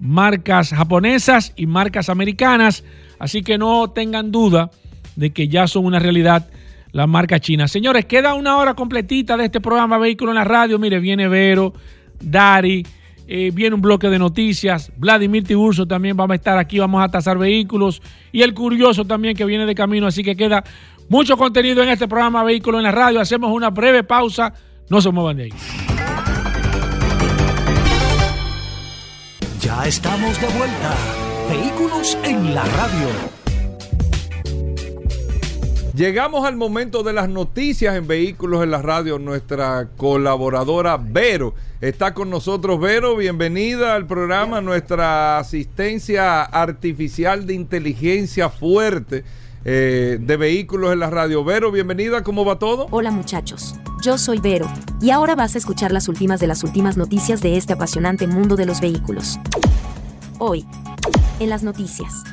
[0.00, 2.84] marcas japonesas y marcas americanas.
[3.18, 4.70] Así que no tengan duda
[5.16, 6.48] de que ya son una realidad
[6.92, 7.70] las marcas chinas.
[7.70, 10.78] Señores, queda una hora completita de este programa Vehículo en la Radio.
[10.78, 11.72] Mire, viene Vero,
[12.20, 12.84] Dari,
[13.28, 14.90] eh, viene un bloque de noticias.
[14.96, 18.02] Vladimir Tiburcio también vamos a estar aquí, vamos a tasar vehículos.
[18.32, 20.06] Y el curioso también que viene de camino.
[20.06, 20.64] Así que queda
[21.08, 23.20] mucho contenido en este programa Vehículo en la Radio.
[23.20, 24.52] Hacemos una breve pausa.
[24.88, 25.99] No se muevan de ahí.
[29.70, 30.96] Ya estamos de vuelta.
[31.48, 33.06] Vehículos en la radio.
[35.94, 39.20] Llegamos al momento de las noticias en Vehículos en la Radio.
[39.20, 42.80] Nuestra colaboradora Vero está con nosotros.
[42.80, 44.60] Vero, bienvenida al programa.
[44.60, 49.22] Nuestra asistencia artificial de inteligencia fuerte
[49.64, 51.44] eh, de Vehículos en la Radio.
[51.44, 52.22] Vero, bienvenida.
[52.22, 52.86] ¿Cómo va todo?
[52.90, 54.66] Hola muchachos, yo soy Vero,
[55.00, 58.56] y ahora vas a escuchar las últimas de las últimas noticias de este apasionante mundo
[58.56, 59.38] de los vehículos.
[60.38, 60.66] Hoy,
[61.38, 62.24] en las noticias.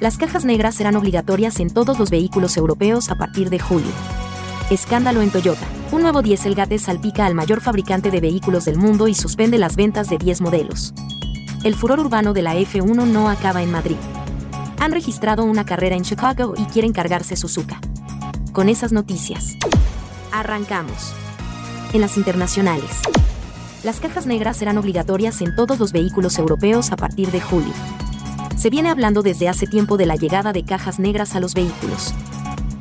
[0.00, 3.90] Las cajas negras serán obligatorias en todos los vehículos europeos a partir de julio.
[4.70, 5.66] Escándalo en Toyota.
[5.92, 10.08] Un nuevo Dieselgate salpica al mayor fabricante de vehículos del mundo y suspende las ventas
[10.08, 10.94] de 10 modelos.
[11.62, 13.96] El furor urbano de la F1 no acaba en Madrid.
[14.82, 17.80] Han registrado una carrera en Chicago y quieren cargarse Suzuka.
[18.52, 19.56] Con esas noticias.
[20.32, 21.14] Arrancamos.
[21.92, 22.90] En las internacionales.
[23.84, 27.72] Las cajas negras serán obligatorias en todos los vehículos europeos a partir de julio.
[28.56, 32.12] Se viene hablando desde hace tiempo de la llegada de cajas negras a los vehículos.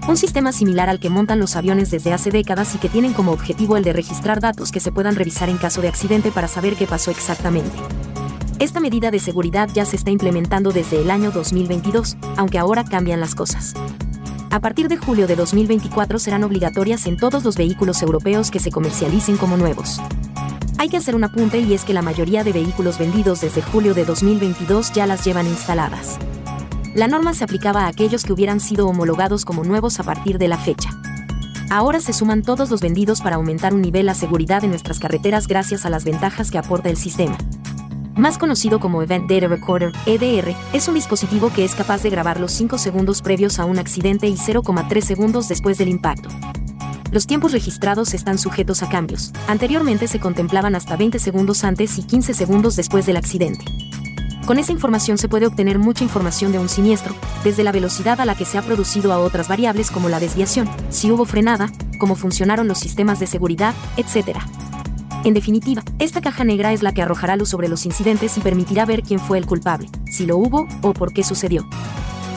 [0.08, 3.32] Un sistema similar al que montan los aviones desde hace décadas y que tienen como
[3.32, 6.76] objetivo el de registrar datos que se puedan revisar en caso de accidente para saber
[6.78, 7.78] qué pasó exactamente.
[8.62, 13.20] Esta medida de seguridad ya se está implementando desde el año 2022, aunque ahora cambian
[13.20, 13.74] las cosas.
[14.52, 18.70] A partir de julio de 2024 serán obligatorias en todos los vehículos europeos que se
[18.70, 20.00] comercialicen como nuevos.
[20.78, 23.96] Hay que hacer un apunte y es que la mayoría de vehículos vendidos desde julio
[23.96, 26.20] de 2022 ya las llevan instaladas.
[26.94, 30.50] La norma se aplicaba a aquellos que hubieran sido homologados como nuevos a partir de
[30.50, 30.92] la fecha.
[31.72, 35.48] Ahora se suman todos los vendidos para aumentar un nivel a seguridad en nuestras carreteras
[35.48, 37.40] gracias a las ventajas que aporta el sistema.
[38.16, 42.40] Más conocido como Event Data Recorder, EDR, es un dispositivo que es capaz de grabar
[42.40, 46.30] los 5 segundos previos a un accidente y 0,3 segundos después del impacto.
[47.12, 49.32] Los tiempos registrados están sujetos a cambios.
[49.48, 53.66] Anteriormente se contemplaban hasta 20 segundos antes y 15 segundos después del accidente.
[54.46, 58.26] Con esa información se puede obtener mucha información de un siniestro, desde la velocidad a
[58.26, 62.16] la que se ha producido a otras variables como la desviación, si hubo frenada, cómo
[62.16, 64.40] funcionaron los sistemas de seguridad, etc.
[65.24, 68.86] En definitiva, esta caja negra es la que arrojará luz sobre los incidentes y permitirá
[68.86, 71.68] ver quién fue el culpable, si lo hubo o por qué sucedió.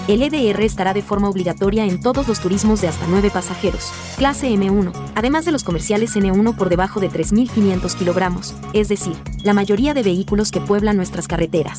[0.06, 4.50] El EDR estará de forma obligatoria en todos los turismos de hasta 9 pasajeros, clase
[4.50, 9.94] M1, además de los comerciales N1 por debajo de 3.500 kilogramos, es decir, la mayoría
[9.94, 11.78] de vehículos que pueblan nuestras carreteras.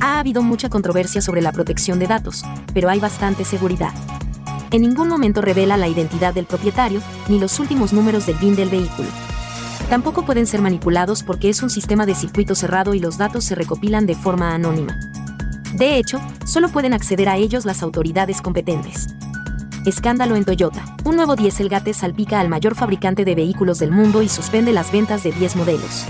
[0.00, 3.92] Ha habido mucha controversia sobre la protección de datos, pero hay bastante seguridad.
[4.70, 8.70] En ningún momento revela la identidad del propietario, ni los últimos números del BIN del
[8.70, 9.08] vehículo.
[9.88, 13.54] Tampoco pueden ser manipulados porque es un sistema de circuito cerrado y los datos se
[13.54, 14.98] recopilan de forma anónima.
[15.74, 19.08] De hecho, solo pueden acceder a ellos las autoridades competentes.
[19.84, 20.84] Escándalo en Toyota.
[21.04, 25.22] Un nuevo Dieselgate salpica al mayor fabricante de vehículos del mundo y suspende las ventas
[25.22, 26.04] de 10 modelos.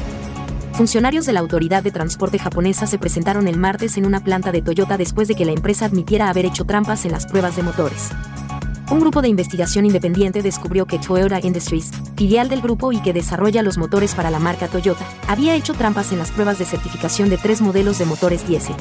[0.72, 4.62] Funcionarios de la Autoridad de Transporte japonesa se presentaron el martes en una planta de
[4.62, 8.10] Toyota después de que la empresa admitiera haber hecho trampas en las pruebas de motores.
[8.90, 13.62] Un grupo de investigación independiente descubrió que Toyota Industries, filial del grupo y que desarrolla
[13.62, 17.38] los motores para la marca Toyota, había hecho trampas en las pruebas de certificación de
[17.38, 18.76] tres modelos de motores diésel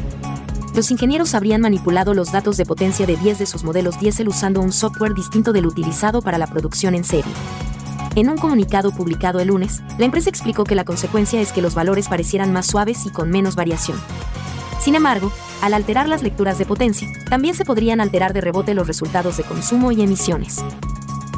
[0.75, 4.59] los ingenieros habrían manipulado los datos de potencia de 10 de sus modelos diésel usando
[4.59, 7.31] un software distinto del utilizado para la producción en serie.
[8.15, 11.75] En un comunicado publicado el lunes, la empresa explicó que la consecuencia es que los
[11.75, 13.97] valores parecieran más suaves y con menos variación.
[14.85, 15.31] Sin embargo,
[15.63, 19.43] Al alterar las lecturas de potencia, también se podrían alterar de rebote los resultados de
[19.43, 20.63] consumo y emisiones.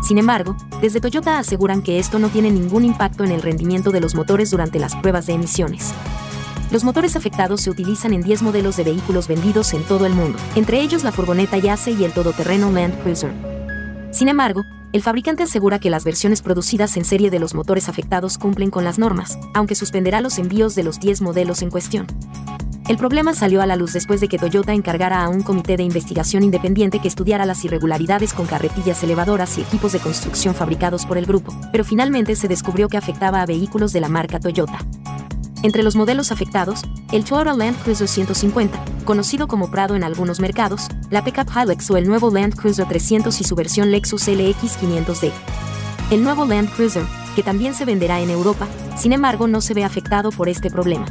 [0.05, 4.01] Sin embargo, desde Toyota aseguran que esto no tiene ningún impacto en el rendimiento de
[4.01, 5.93] los motores durante las pruebas de emisiones.
[6.71, 10.37] Los motores afectados se utilizan en 10 modelos de vehículos vendidos en todo el mundo,
[10.55, 13.31] entre ellos la furgoneta Yace y el todoterreno Land Cruiser.
[14.11, 18.37] Sin embargo, el fabricante asegura que las versiones producidas en serie de los motores afectados
[18.37, 22.07] cumplen con las normas, aunque suspenderá los envíos de los 10 modelos en cuestión.
[22.87, 25.83] El problema salió a la luz después de que Toyota encargara a un comité de
[25.83, 31.17] investigación independiente que estudiara las irregularidades con carretillas elevadoras y equipos de construcción fabricados por
[31.17, 34.79] el grupo, pero finalmente se descubrió que afectaba a vehículos de la marca Toyota.
[35.63, 40.87] Entre los modelos afectados, el Toyota Land Cruiser 150, conocido como Prado en algunos mercados,
[41.09, 45.31] la pickup Hilux o el nuevo Land Cruiser 300 y su versión Lexus LX 500D.
[46.09, 47.03] El nuevo Land Cruiser,
[47.35, 51.05] que también se venderá en Europa, sin embargo no se ve afectado por este problema.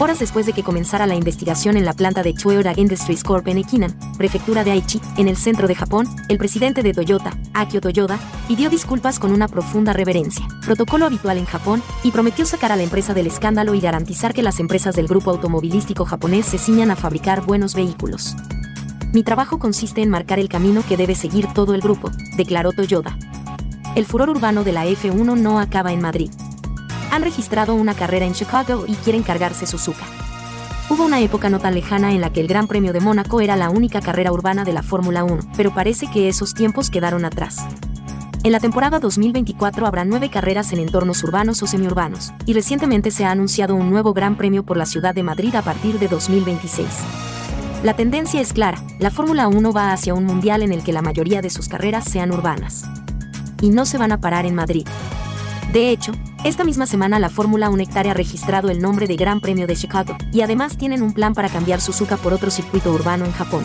[0.00, 3.58] Horas después de que comenzara la investigación en la planta de Toyota Industries Corp en
[3.58, 8.16] Ekinan, prefectura de Aichi, en el centro de Japón, el presidente de Toyota, Akio Toyoda,
[8.46, 12.84] pidió disculpas con una profunda reverencia, protocolo habitual en Japón, y prometió sacar a la
[12.84, 16.96] empresa del escándalo y garantizar que las empresas del grupo automovilístico japonés se ciñan a
[16.96, 18.36] fabricar buenos vehículos.
[19.12, 23.18] Mi trabajo consiste en marcar el camino que debe seguir todo el grupo, declaró Toyoda.
[23.96, 26.30] El furor urbano de la F1 no acaba en Madrid
[27.10, 30.04] han registrado una carrera en Chicago y quieren cargarse Suzuka.
[30.90, 33.56] Hubo una época no tan lejana en la que el Gran Premio de Mónaco era
[33.56, 37.58] la única carrera urbana de la Fórmula 1, pero parece que esos tiempos quedaron atrás.
[38.42, 43.24] En la temporada 2024 habrá nueve carreras en entornos urbanos o semiurbanos, y recientemente se
[43.26, 46.86] ha anunciado un nuevo Gran Premio por la ciudad de Madrid a partir de 2026.
[47.82, 51.02] La tendencia es clara, la Fórmula 1 va hacia un mundial en el que la
[51.02, 52.84] mayoría de sus carreras sean urbanas.
[53.60, 54.86] Y no se van a parar en Madrid.
[55.72, 56.12] De hecho,
[56.44, 59.76] esta misma semana la Fórmula 1 Hectare ha registrado el nombre de Gran Premio de
[59.76, 63.64] Chicago, y además tienen un plan para cambiar Suzuka por otro circuito urbano en Japón.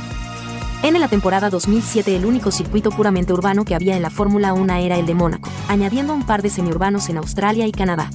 [0.84, 4.74] En la temporada 2007 el único circuito puramente urbano que había en la Fórmula 1
[4.74, 8.10] era el de Mónaco, añadiendo un par de semiurbanos en Australia y Canadá.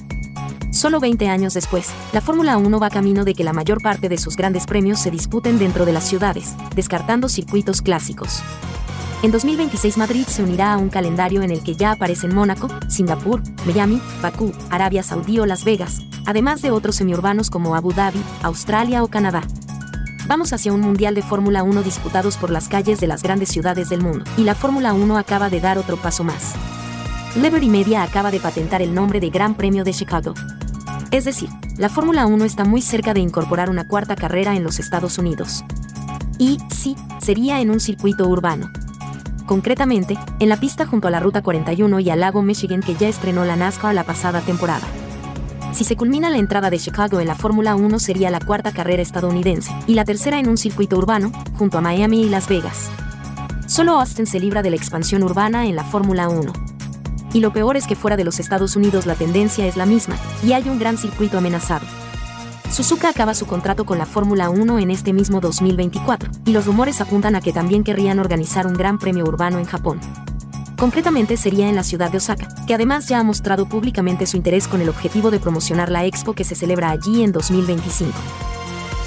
[0.71, 4.19] Solo 20 años después, la Fórmula 1 va camino de que la mayor parte de
[4.19, 8.43] sus grandes premios se disputen dentro de las ciudades, descartando circuitos clásicos.
[9.21, 13.41] En 2026 Madrid se unirá a un calendario en el que ya aparecen Mónaco, Singapur,
[13.65, 19.03] Miami, Bakú, Arabia Saudí o Las Vegas, además de otros semiurbanos como Abu Dhabi, Australia
[19.03, 19.41] o Canadá.
[20.25, 23.89] Vamos hacia un mundial de Fórmula 1 disputados por las calles de las grandes ciudades
[23.89, 26.53] del mundo, y la Fórmula 1 acaba de dar otro paso más.
[27.35, 30.33] Liberty Media acaba de patentar el nombre de Gran Premio de Chicago.
[31.11, 34.79] Es decir, la Fórmula 1 está muy cerca de incorporar una cuarta carrera en los
[34.79, 35.65] Estados Unidos.
[36.37, 38.71] Y, sí, sería en un circuito urbano
[39.49, 43.07] concretamente, en la pista junto a la Ruta 41 y al lago Michigan que ya
[43.07, 44.85] estrenó la NASCAR la pasada temporada.
[45.73, 49.01] Si se culmina la entrada de Chicago en la Fórmula 1 sería la cuarta carrera
[49.01, 52.91] estadounidense, y la tercera en un circuito urbano, junto a Miami y Las Vegas.
[53.65, 56.53] Solo Austin se libra de la expansión urbana en la Fórmula 1.
[57.33, 60.15] Y lo peor es que fuera de los Estados Unidos la tendencia es la misma,
[60.45, 61.87] y hay un gran circuito amenazado.
[62.71, 67.01] Suzuka acaba su contrato con la Fórmula 1 en este mismo 2024, y los rumores
[67.01, 69.99] apuntan a que también querrían organizar un gran premio urbano en Japón.
[70.77, 74.67] Concretamente sería en la ciudad de Osaka, que además ya ha mostrado públicamente su interés
[74.67, 78.13] con el objetivo de promocionar la expo que se celebra allí en 2025.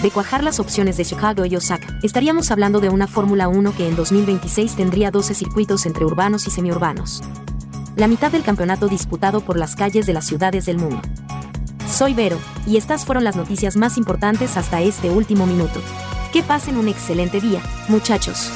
[0.02, 3.88] De cuajar las opciones de Chicago y Osaka, estaríamos hablando de una Fórmula 1 que
[3.88, 7.22] en 2026 tendría 12 circuitos entre urbanos y semiurbanos.
[7.94, 11.00] La mitad del campeonato disputado por las calles de las ciudades del mundo.
[11.88, 15.80] Soy Vero, y estas fueron las noticias más importantes hasta este último minuto.
[16.32, 18.50] Que pasen un excelente día, muchachos.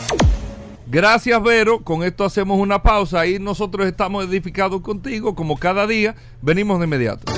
[0.86, 1.80] Gracias, Vero.
[1.82, 6.14] Con esto hacemos una pausa y nosotros estamos edificados contigo, como cada día.
[6.40, 7.32] Venimos de inmediato.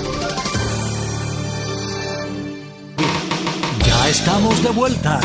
[3.84, 5.20] Ya estamos de vuelta.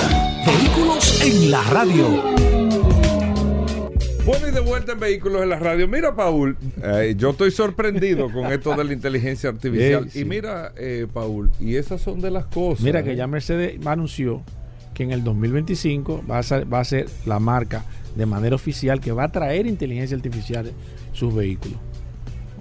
[0.46, 2.53] Vehículos en la radio.
[4.26, 5.86] Bueno, y de vuelta en Vehículos en la Radio.
[5.86, 10.06] Mira, Paul, eh, yo estoy sorprendido con esto de la inteligencia artificial.
[10.06, 10.20] Sí, sí.
[10.22, 12.86] Y mira, eh, Paul, y esas son de las cosas.
[12.86, 13.16] Mira que ¿eh?
[13.18, 14.42] ya Mercedes anunció
[14.94, 17.84] que en el 2025 va a ser, va a ser la marca
[18.16, 20.74] de manera oficial que va a traer inteligencia artificial en
[21.12, 21.78] sus vehículos.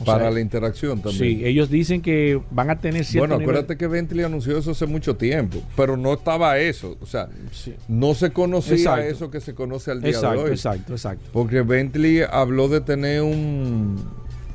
[0.03, 1.39] O Para sea, la interacción también.
[1.39, 4.73] Sí, ellos dicen que van a tener cierto Bueno, nivel- acuérdate que Bentley anunció eso
[4.73, 6.97] hace mucho tiempo, pero no estaba eso.
[7.01, 7.75] O sea, Sí.
[7.89, 9.05] no se conocía Exacto.
[9.07, 10.51] eso que se conoce al día de hoy.
[10.51, 11.31] exacto, exacto.
[11.33, 13.97] Porque Bentley habló de tener un,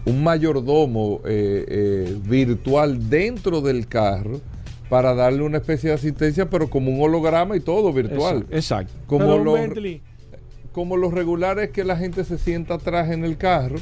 [0.05, 4.39] un mayordomo eh, eh, virtual dentro del carro
[4.89, 8.45] para darle una especie de asistencia, pero como un holograma y todo virtual.
[8.49, 8.55] Exacto.
[8.55, 8.93] exacto.
[9.07, 10.01] Como Pero los- Bentley,
[10.71, 13.77] Como los regulares que la gente se sienta atrás en el carro.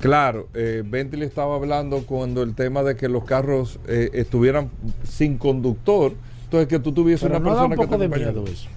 [0.00, 4.70] Claro, eh, Bentley estaba hablando cuando el tema de que los carros eh, estuvieran
[5.04, 6.12] sin conductor,
[6.44, 8.44] Entonces, que tú tuvieses Pero una no da un persona que poco te de miedo
[8.46, 8.68] eso.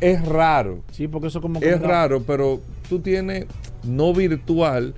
[0.00, 0.80] Es raro.
[0.92, 3.46] Sí, porque eso como que Es raro, pero tú tienes
[3.82, 4.94] no virtual,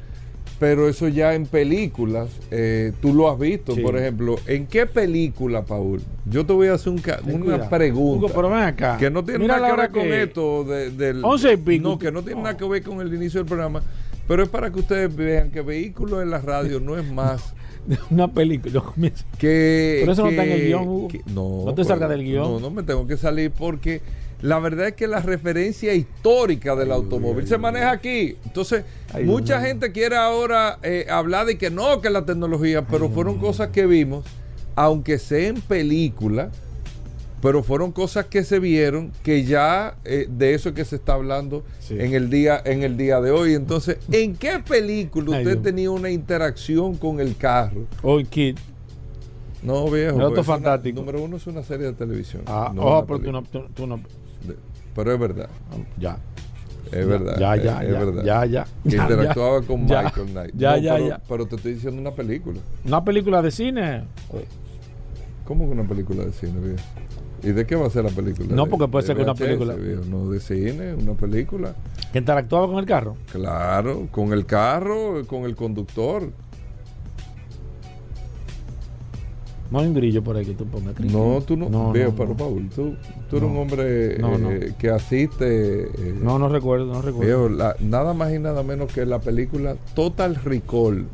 [0.59, 3.80] pero eso ya en películas, eh, tú lo has visto, Sí.
[3.82, 4.37] por ejemplo.
[4.46, 6.02] ¿En qué película, Paul?
[6.24, 7.70] Yo te voy a hacer un ca- una cuidado.
[7.70, 8.26] pregunta.
[8.26, 8.96] Hugo, pero ven acá.
[8.98, 11.24] que no tiene Mira nada que ver con que- esto de- del...
[11.24, 11.88] Once y pico.
[11.90, 13.82] No, que no tiene nada que ver con el inicio del programa,
[14.29, 17.55] pero es para que ustedes vean que vehículos en la radio no es más
[18.11, 18.83] Una película.
[19.39, 19.99] que...
[20.01, 21.09] Pero eso no está en el guion, Hugo.
[21.09, 22.43] que- no, No te salgas del guion.
[22.55, 24.01] No, no me tengo que salir porque
[24.43, 28.37] la verdad es que la referencia histórica del automóvil se maneja aquí.
[28.45, 28.85] Entonces,
[29.25, 33.69] mucha gente quiere ahora eh, hablar de que no, que la tecnología, pero fueron cosas
[33.69, 34.25] que vimos,
[34.75, 36.51] aunque sea en película,
[37.46, 41.12] pero fueron cosas que se vieron que ya eh, de eso es que se está
[41.12, 41.94] hablando Sí.
[41.96, 43.54] en el día en el día de hoy.
[43.54, 47.82] Entonces, ¿en qué película usted tenía una interacción con el carro?
[48.02, 48.56] Hoy, Kid.
[49.62, 50.16] No, viejo.
[50.16, 50.98] El auto pues, una- fantástico.
[50.98, 52.42] número uno es una serie de televisión.
[52.46, 54.00] Ah, no una pero tú no, tú, tú no.
[54.96, 55.48] Pero es verdad,
[56.00, 56.18] Ya.
[56.90, 57.38] es verdad.
[57.38, 57.98] Ya, ya, es ya.
[58.04, 58.24] verdad.
[58.24, 58.66] Ya, ya.
[58.82, 60.52] Que interactuaba con Michael Knight.
[60.56, 61.20] Ya, No, ya, pero, ya.
[61.28, 62.59] pero te estoy diciendo una película.
[62.85, 64.02] Una película de cine.
[65.44, 66.82] ¿Cómo que una película de cine, viejo?
[67.42, 68.55] ¿Y de qué va a ser la película?
[68.55, 70.03] No, ¿De- porque puede de ser que una película- viejo?
[70.09, 71.75] No, de cine, una película.
[72.12, 73.16] Que interactuaba con el carro.
[73.31, 76.31] Claro, con el carro, con el conductor.
[79.70, 80.99] No hay un grillo por ahí que tú pongas.
[81.01, 81.68] No, tú no.
[81.68, 82.37] No, viejo, no, pero no.
[82.37, 82.94] Paul, tú,
[83.29, 85.83] tú eres un hombre eh, que asiste.
[85.87, 87.49] eh, No, no recuerdo, no recuerdo.
[87.49, 91.07] Viejo, la- nada más y nada menos que la película Total Recall.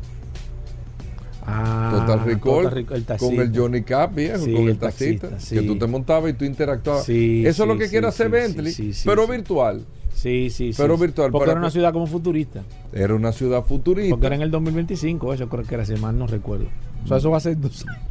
[1.45, 4.79] Ah, Total Recall Total Recall, el con el Johnny Cap, viejo, Sí, con el el
[4.79, 5.29] taxista.
[5.31, 7.05] taxista, Que tú te montabas y tú interactuabas.
[7.05, 8.75] Sí, Eso es lo que quiere hacer Bentley,
[9.05, 9.85] pero virtual.
[10.15, 10.81] Sí, sí, sí.
[10.81, 12.63] Pero virtual, Porque era una ciudad como futurista.
[12.93, 14.11] Era una ciudad futurista.
[14.11, 16.67] Porque era en el 2025, eso creo que era, si mal no recuerdo.
[17.05, 18.03] O sea, eso va a ser dos años.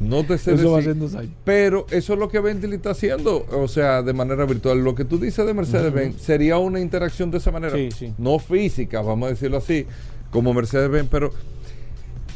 [0.00, 1.32] No te sé Eso va a ser dos años.
[1.44, 4.82] Pero eso es lo que Bentley está haciendo, o sea, de manera virtual.
[4.82, 7.76] Lo que tú dices de Mercedes-Benz sería una interacción de esa manera.
[7.76, 8.12] Sí, sí.
[8.18, 9.86] No física, vamos a decirlo así,
[10.30, 11.32] como Mercedes-Benz, pero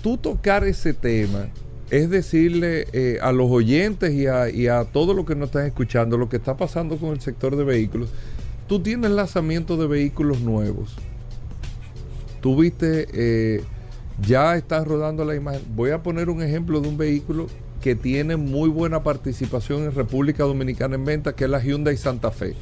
[0.06, 1.48] tú tocar ese tema
[1.90, 6.28] es decirle eh, a los oyentes y a, todos los que nos están escuchando lo
[6.28, 8.10] que está pasando con el sector de vehículos.
[8.68, 10.94] Tú tienes lanzamiento de vehículos nuevos.
[12.40, 13.64] Tú viste, eh,
[14.24, 15.62] ya estás rodando la imagen.
[15.74, 17.48] Voy a poner un ejemplo de un vehículo
[17.80, 22.30] que tiene muy buena participación en República Dominicana en venta, que es la Hyundai Santa
[22.30, 22.54] Fe.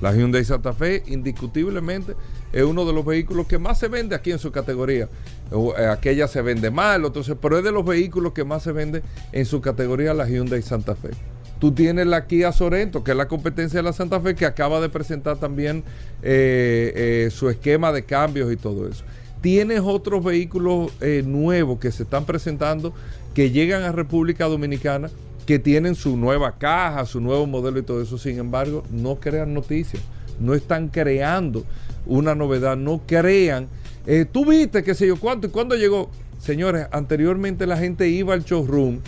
[0.00, 2.14] La Hyundai Santa Fe, indiscutiblemente,
[2.52, 5.08] es uno de los vehículos que más se vende aquí en su categoría.
[5.50, 9.02] Eh, Aquella se vende mal, entonces, pero es de los vehículos que más se vende
[9.32, 11.10] en su categoría la Hyundai Santa Fe.
[11.58, 14.80] Tú tienes la Kia Sorento, que es la competencia de la Santa Fe, que acaba
[14.80, 15.82] de presentar también
[16.22, 16.92] eh,
[17.26, 19.04] eh, su esquema de cambios y todo eso.
[19.40, 22.92] Tienes otros vehículos eh, nuevos que se están presentando,
[23.34, 25.10] que llegan a República Dominicana,
[25.48, 28.18] que tienen su nueva caja, su nuevo modelo y todo eso.
[28.18, 30.02] Sin embargo, no crean noticias,
[30.38, 31.64] no están creando
[32.04, 33.66] una novedad, no crean.
[34.06, 36.10] Eh, Tú viste, qué sé yo, cuánto y cuándo llegó.
[36.38, 38.98] Señores, anteriormente la gente iba al showroom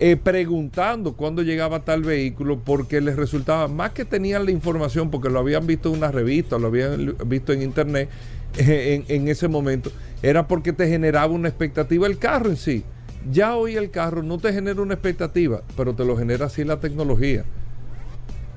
[0.00, 5.30] eh, preguntando cuándo llegaba tal vehículo porque les resultaba, más que tenían la información porque
[5.30, 8.08] lo habían visto en una revista, lo habían visto en internet
[8.58, 12.82] en ese momento, era porque te generaba una expectativa el carro en sí.
[13.30, 16.78] Ya hoy el carro no te genera una expectativa, pero te lo genera así la
[16.78, 17.44] tecnología.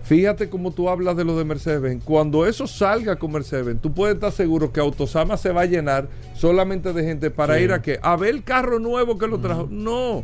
[0.04, 2.04] Fíjate cómo tú hablas de lo de Mercedes-Benz.
[2.04, 6.08] Cuando eso salga con Mercedes-Benz, tú puedes estar seguro que Autosama se va a llenar
[6.34, 7.64] solamente de gente para Sí.
[7.64, 8.00] ir a qué?
[8.02, 9.68] A ver el carro nuevo que lo trajo.
[9.70, 10.24] No,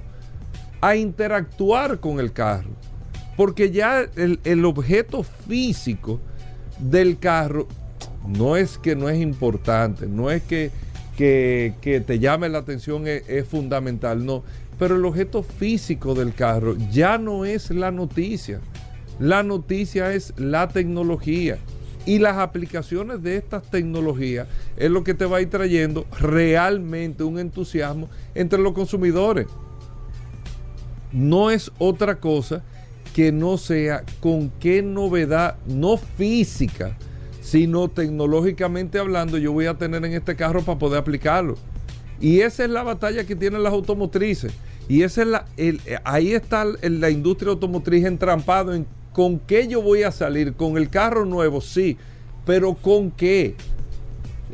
[0.82, 2.70] a interactuar con el carro.
[3.38, 6.20] Porque ya el, el objeto físico
[6.80, 7.68] del carro
[8.28, 10.72] no es que no es importante, no es que,
[11.16, 14.44] que, te llame la atención, es fundamental, no.
[14.78, 18.60] Pero el objeto físico del carro ya no es la noticia.
[19.20, 21.58] La noticia es la tecnología.
[22.06, 24.48] Y las aplicaciones de estas tecnologías
[24.78, 29.48] es lo que te va a ir trayendo realmente un entusiasmo entre los consumidores.
[31.12, 32.62] No es otra cosa
[33.16, 36.98] que no sea con qué novedad, no física,
[37.46, 41.56] sino tecnológicamente hablando, yo voy a tener en este carro para poder aplicarlo.
[42.20, 44.52] Y esa es la batalla que tienen las automotrices.
[44.90, 49.84] Y esa es la, eh, ahí está la industria automotriz entrampado en con qué yo
[49.84, 50.54] voy a salir.
[50.54, 51.98] Con el carro nuevo, sí,
[52.48, 53.54] pero con qué.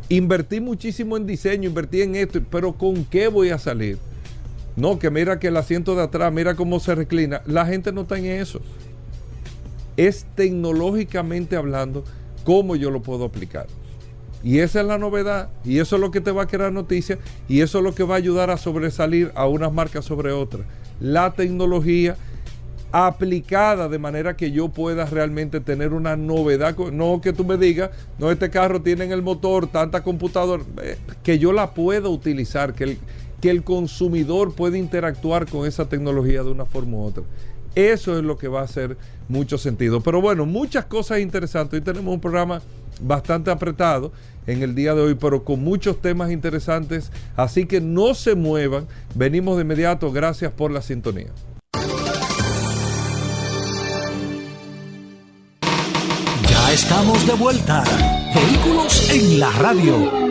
[0.10, 4.00] Invertí muchísimo en diseño, invertí en esto, pero con qué voy a salir.
[4.76, 7.42] No, que mira que el asiento de atrás, mira cómo se reclina.
[7.46, 8.60] La gente no está en eso.
[9.96, 12.04] Es tecnológicamente hablando
[12.44, 13.68] cómo yo lo puedo aplicar.
[14.44, 15.50] Y esa es la novedad.
[15.64, 17.20] Y eso es lo que te va a crear noticias.
[17.48, 20.66] Y eso es lo que va a ayudar a sobresalir a unas marcas sobre otras.
[21.00, 22.18] La tecnología
[22.92, 27.92] aplicada de manera que yo pueda realmente tener una novedad, no que tú me digas,
[28.20, 32.74] no, este carro tiene en el motor tanta computadora, eh, que yo la pueda utilizar,
[32.74, 32.98] que el,
[33.40, 37.24] que el consumidor pueda interactuar con esa tecnología de una forma u otra.
[37.76, 38.98] Eso es lo que va a hacer
[39.30, 40.02] mucho sentido.
[40.02, 41.80] Pero bueno, muchas cosas interesantes.
[41.80, 42.62] Hoy tenemos un programa
[43.02, 44.12] bastante apretado
[44.48, 47.12] en el día de hoy, pero con muchos temas interesantes.
[47.36, 48.88] Así que no se muevan.
[49.16, 50.12] Venimos de inmediato.
[50.12, 51.30] Gracias por la sintonía.
[56.50, 57.84] Ya estamos de vuelta.
[58.34, 60.31] Vehículos en la radio.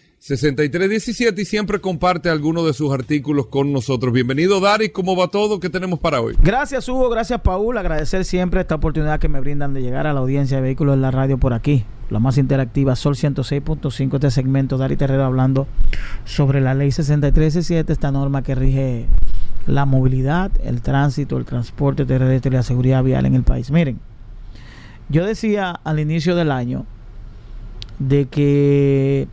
[0.21, 4.13] 6317 y siempre comparte algunos de sus artículos con nosotros.
[4.13, 5.59] Bienvenido Daris, ¿cómo va todo?
[5.59, 6.35] ¿Qué tenemos para hoy?
[6.43, 10.19] Gracias Hugo, gracias Paul, agradecer siempre esta oportunidad que me brindan de llegar a la
[10.19, 14.77] audiencia de vehículos en la radio por aquí, la más interactiva, Sol 106.5, este segmento,
[14.77, 15.65] Dari Terrero hablando
[16.23, 19.07] sobre la ley 6317, esta norma que rige
[19.65, 23.71] la movilidad, el tránsito, el transporte terrestre y la seguridad vial en el país.
[23.71, 23.99] Miren,
[25.09, 26.85] yo decía al inicio del año
[27.97, 29.27] de que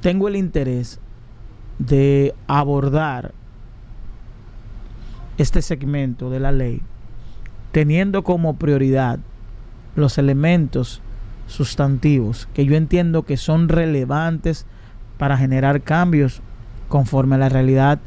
[0.00, 1.00] tengo el interés
[1.78, 3.32] de abordar
[5.38, 6.82] este segmento de la ley
[7.72, 9.18] teniendo como prioridad
[9.94, 11.00] los elementos
[11.46, 14.66] sustantivos que yo entiendo que son relevantes
[15.16, 16.42] para generar cambios
[16.88, 18.00] conforme a la realidad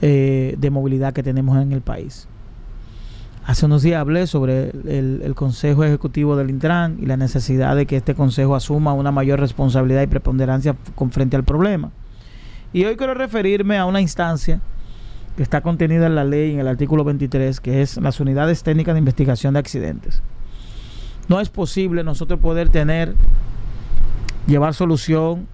[0.00, 2.26] eh, de movilidad que tenemos en el país.
[3.44, 7.86] Hace unos días hablé sobre el, el Consejo Ejecutivo del Intran y la necesidad de
[7.86, 11.90] que este Consejo asuma una mayor responsabilidad y preponderancia con frente al problema.
[12.72, 14.60] Y hoy quiero referirme a una instancia
[15.36, 18.94] que está contenida en la ley en el artículo 23, que es las unidades técnicas
[18.94, 20.22] de investigación de accidentes.
[21.28, 23.14] No es posible nosotros poder tener,
[24.46, 25.48] llevar solución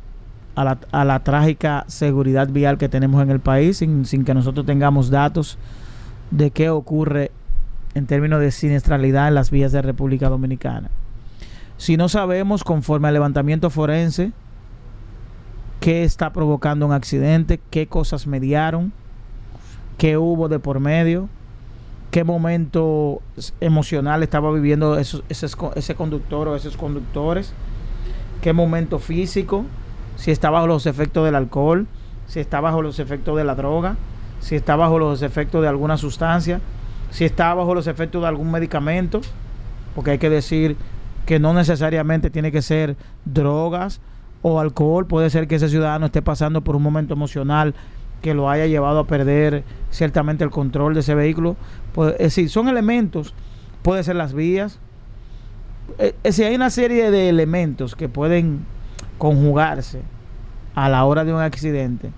[0.55, 4.35] a la, a la trágica seguridad vial que tenemos en el país sin, sin que
[4.35, 5.57] nosotros tengamos datos
[6.31, 7.31] de qué ocurre
[7.99, 10.91] en términos de siniestralidad en las vías de República Dominicana.
[11.77, 14.33] Si no sabemos, conforme al levantamiento forense,
[15.81, 18.93] qué está provocando un accidente, qué cosas mediaron,
[19.97, 21.29] qué hubo de por medio,
[22.11, 23.21] qué momento
[23.61, 27.53] emocional estaba viviendo ese conductor o esos conductores,
[28.41, 29.65] qué momento físico,
[30.17, 31.87] si está bajo los efectos del alcohol,
[32.27, 33.97] si está bajo los efectos de la droga,
[34.41, 36.61] si está bajo los efectos de alguna sustancia,
[37.11, 39.21] si está bajo los efectos de algún medicamento,
[39.95, 40.77] porque hay que decir
[41.27, 44.01] que no necesariamente tiene que ser drogas
[44.43, 47.75] o alcohol, puede ser que ese ciudadano esté pasando por un momento emocional
[48.23, 51.57] que lo haya llevado a perder ciertamente el control de ese vehículo.
[51.93, 53.35] Pues, es decir, son elementos,
[53.83, 54.79] puede ser las vías.
[55.99, 58.65] Eh, Es decir, hay una serie de elementos que pueden
[59.19, 60.03] conjugarse
[60.75, 62.11] a la hora de un accidente,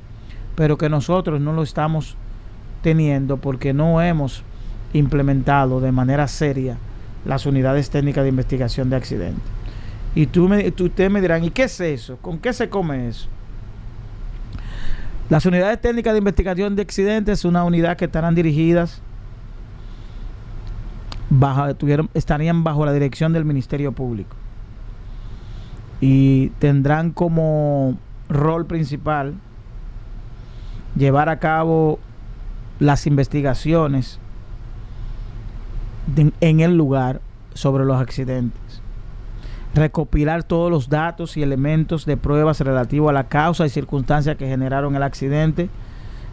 [0.55, 2.16] pero que nosotros no lo estamos
[2.82, 4.43] teniendo porque no hemos
[4.93, 6.76] implementado de manera seria
[7.24, 9.43] las unidades técnicas de investigación de accidentes.
[10.14, 12.16] Y tú tú- ustedes me dirán, ¿y qué es eso?
[12.16, 13.28] ¿Con qué se come eso?
[15.28, 19.01] Las unidades técnicas de investigación de accidentes es una unidad que estarán dirigidas,
[21.28, 24.34] bajo, tuvieron, estarían bajo la dirección del Ministerio Público
[26.01, 27.97] y tendrán como
[28.28, 29.34] rol principal
[30.97, 32.01] llevar a cabo
[32.80, 34.18] las investigaciones
[36.40, 37.20] en el lugar
[37.54, 38.80] sobre los accidentes
[39.74, 44.48] recopilar todos los datos y elementos de pruebas relativos a la causa y circunstancias que
[44.48, 45.68] generaron el accidente.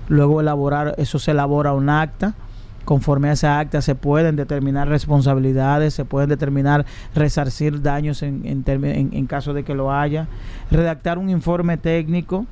[0.08, 2.34] Luego elaborar, eso se elabora un acta.
[2.84, 9.26] Conforme a esa acta se pueden determinar responsabilidades, se pueden determinar resarcir daños en- en
[9.28, 10.28] caso de que lo haya.
[10.72, 12.46] Redactar un informe técnico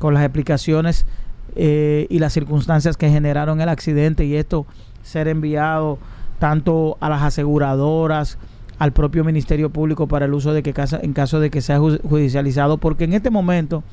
[0.00, 1.06] con las explicaciones
[1.54, 4.66] eh, y las circunstancias que generaron el accidente y esto
[5.02, 5.98] ser enviado
[6.42, 8.36] tanto a las aseguradoras,
[8.80, 11.78] al propio Ministerio Público para el uso de que casa- en caso de que sea
[11.78, 13.84] ju- judicializado, porque en este momento,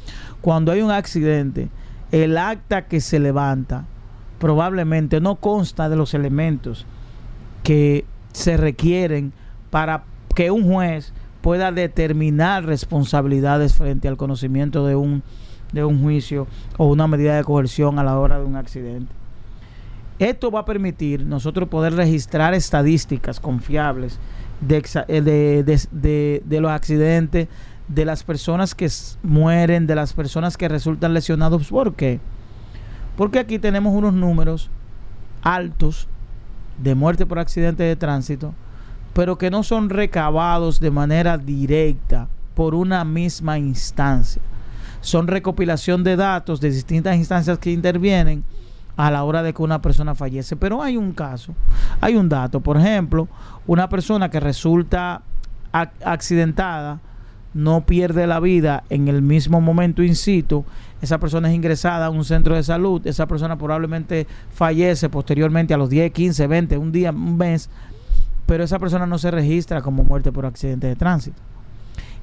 [0.41, 1.67] cuando hay un accidente,
[2.11, 3.85] el acta que se levanta
[4.39, 6.87] probablemente no consta de los elementos
[7.61, 9.31] que se requieren
[9.69, 15.21] para que un juez pueda determinar responsabilidades frente al conocimiento de un,
[15.71, 16.47] de un juicio
[16.77, 19.18] o una medida de coerción a la hora de un accidente.
[20.20, 24.20] Esto va a permitir nosotros poder registrar estadísticas confiables
[24.59, 27.47] de, eh, los accidentes,
[27.88, 28.89] de las personas que
[29.24, 31.70] mueren, de las personas que resultan lesionados.
[31.70, 32.20] ¿Por qué?
[33.15, 34.70] Porque aquí tenemos unos números
[35.41, 36.09] altos
[36.78, 38.53] de muerte por accidente de tránsito,
[39.13, 44.41] pero que no son recabados de manera directa por una misma instancia.
[44.99, 48.43] Son recopilación de datos de distintas instancias que intervienen
[48.99, 50.57] a la hora de que una persona fallece.
[50.57, 51.55] Pero hay un caso,
[52.01, 52.59] hay un dato.
[52.59, 53.29] Por ejemplo,
[53.65, 55.21] una persona que resulta
[55.71, 56.99] ac- accidentada
[57.53, 60.65] no pierde la vida en el mismo momento in situ,
[61.01, 65.77] esa persona es ingresada a un centro de salud, esa persona probablemente fallece posteriormente a
[65.77, 67.69] los 10, 15, 20, un día, un mes,
[68.45, 71.37] pero esa persona no se registra como muerte por accidente de tránsito.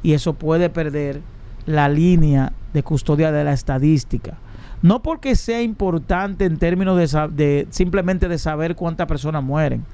[0.02, 1.22] Y eso puede perder
[1.64, 4.36] la línea de custodia de la estadística.
[4.82, 6.96] No porque sea importante en términos
[7.34, 9.84] de, simplemente de saber cuántas personas mueren.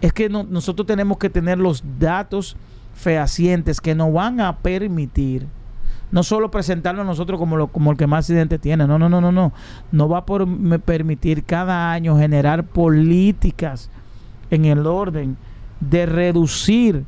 [0.00, 2.56] Es que no- nosotros tenemos que tener los datos
[2.94, 5.46] fehacientes que nos van a permitir
[6.10, 9.22] no solo presentarlo a nosotros como, lo, el que más accidentes tiene, no, no, no,
[9.22, 9.50] no, no.
[9.92, 13.88] No va a permitir cada año generar políticas
[14.50, 15.38] en el orden
[15.80, 17.06] de reducir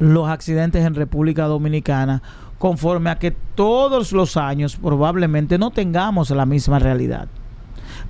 [0.00, 2.20] los accidentes en República Dominicana
[2.60, 7.26] conforme a que todos los años probablemente no tengamos la misma realidad.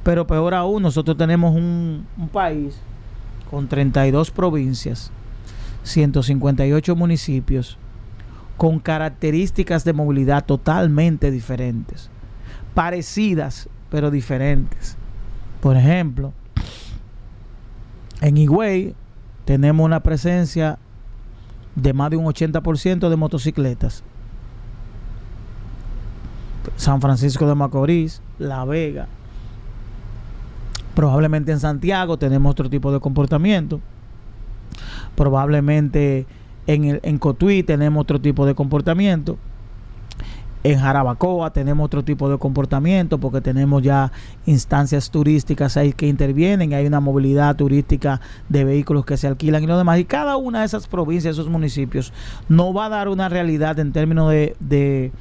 [0.02, 2.76] Pero peor aún, nosotros tenemos un, país
[3.48, 5.12] con 32 provincias,
[5.84, 7.78] 158 municipios,
[8.56, 12.10] con características de movilidad totalmente diferentes,
[12.74, 14.96] parecidas pero diferentes.
[15.60, 16.32] Por ejemplo,
[18.20, 18.96] en Higüey
[19.44, 20.80] tenemos una presencia
[21.76, 24.02] de más de un 80% de motocicletas.
[26.80, 29.06] San Francisco de Macorís, La Vega.
[30.94, 33.82] Probablemente en Santiago tenemos otro tipo de comportamiento.
[35.14, 36.26] Probablemente
[36.66, 39.36] en, el, en Cotuí tenemos otro tipo de comportamiento.
[40.64, 44.10] En Jarabacoa tenemos otro tipo de comportamiento porque tenemos ya
[44.46, 49.66] instancias turísticas ahí que intervienen, hay una movilidad turística de vehículos que se alquilan y
[49.66, 49.98] lo demás.
[49.98, 52.14] Y cada una de esas provincias, esos municipios,
[52.48, 55.12] no va a dar una realidad en términos de, de,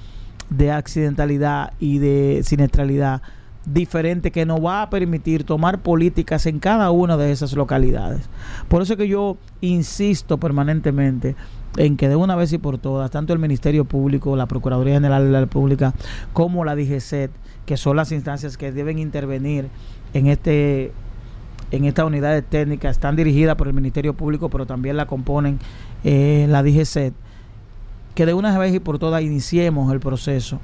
[0.50, 3.22] de accidentalidad y de siniestralidad
[3.66, 8.22] diferente que nos va a permitir tomar políticas en cada una de esas localidades.
[8.68, 11.36] Por eso es que yo insisto permanentemente
[11.78, 15.24] en que de una vez y por todas, tanto el Ministerio Público, la Procuraduría General
[15.24, 15.94] de la República,
[16.34, 17.32] como la DGCET,
[17.66, 19.68] que son las instancias que deben intervenir
[20.14, 20.92] en este
[21.72, 25.60] en estas unidades técnicas, están dirigidas por el Ministerio Público, pero también la componen
[26.04, 27.14] eh, la DGCET,
[28.20, 30.60] que de una vez y por todas iniciemos el proceso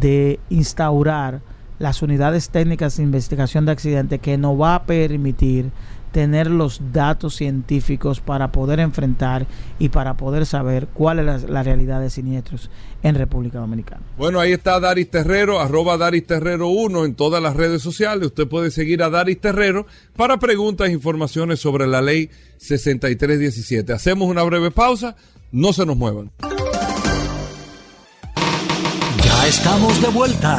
[0.00, 1.42] de instaurar
[1.78, 5.70] las unidades técnicas de investigación de accidentes que nos va a permitir
[6.10, 9.46] tener los datos científicos para poder enfrentar
[9.78, 12.70] y para poder saber cuál es la, la realidad de siniestros
[13.02, 14.00] en República Dominicana.
[14.16, 18.28] Bueno, ahí está Daris Terrero, arroba Daris Terrero 1 en todas las redes sociales.
[18.28, 19.86] Usted puede seguir a Daris Terrero
[20.16, 23.92] para preguntas e informaciones sobre la ley 6317.
[23.92, 25.14] Hacemos una breve pausa,
[25.52, 26.32] no se nos muevan.
[29.24, 30.58] Ya estamos de vuelta.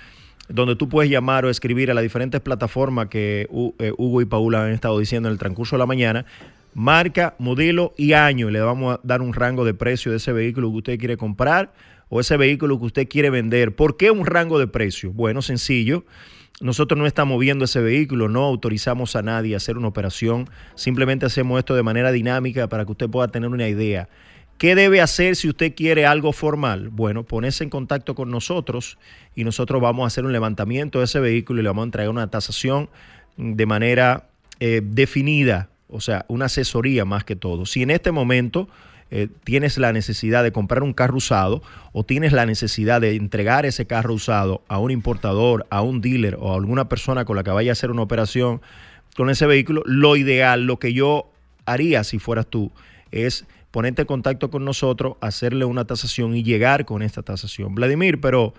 [0.50, 3.48] donde tú puedes llamar o escribir a las diferentes plataformas que
[3.80, 6.26] eh, Hugo y Paula han estado diciendo en el transcurso de la mañana.
[6.74, 8.50] Marca, modelo y año.
[8.50, 11.18] y Le vamos a dar un rango de precio de ese vehículo que usted quiere
[11.18, 11.74] comprar
[12.10, 13.76] o ese vehículo que usted quiere vender.
[13.76, 15.12] ¿Por qué un rango de precio?
[15.12, 16.06] Bueno, sencillo.
[16.62, 21.26] Nosotros no estamos viendo ese vehículo, no autorizamos a nadie a hacer una operación, simplemente
[21.26, 24.08] hacemos esto de manera dinámica para que usted pueda tener una idea.
[24.60, 26.90] ¿Qué debe hacer si usted quiere algo formal?
[26.90, 29.00] Bueno, ponerse en contacto con nosotros
[29.34, 32.12] y nosotros vamos a hacer un levantamiento de ese vehículo y le vamos a entregar
[32.12, 32.92] una tasación
[33.38, 37.66] de manera eh, definida, o sea, una asesoría más que todo.
[37.66, 38.70] Si en este momento
[39.14, 43.66] eh, tienes la necesidad de comprar un carro usado o tienes la necesidad de entregar
[43.66, 47.44] ese carro usado a un importador, a un dealer o a alguna persona con la
[47.44, 48.62] que vaya a hacer una operación
[49.18, 51.30] con ese vehículo, lo ideal, lo que yo
[51.66, 52.72] haría si fueras tú,
[53.12, 57.76] es ponerte en contacto con nosotros, hacerle una tasación y llegar con esta tasación.
[57.76, 58.54] Vladimir, pero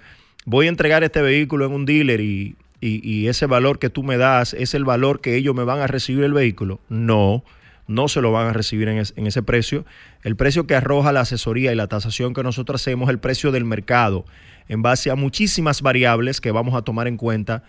[0.45, 4.03] voy a entregar este vehículo en un dealer y, y, y ese valor que tú
[4.03, 6.79] me das es el valor que ellos me van a recibir el vehículo.
[6.91, 7.43] No,
[7.87, 9.85] no se lo van a recibir en, es- en ese precio.
[10.23, 13.53] El precio que arroja la asesoría y la tasación que nosotros hacemos es el precio
[13.53, 14.25] del mercado
[14.69, 17.65] en base a muchísimas variables que vamos a tomar en cuenta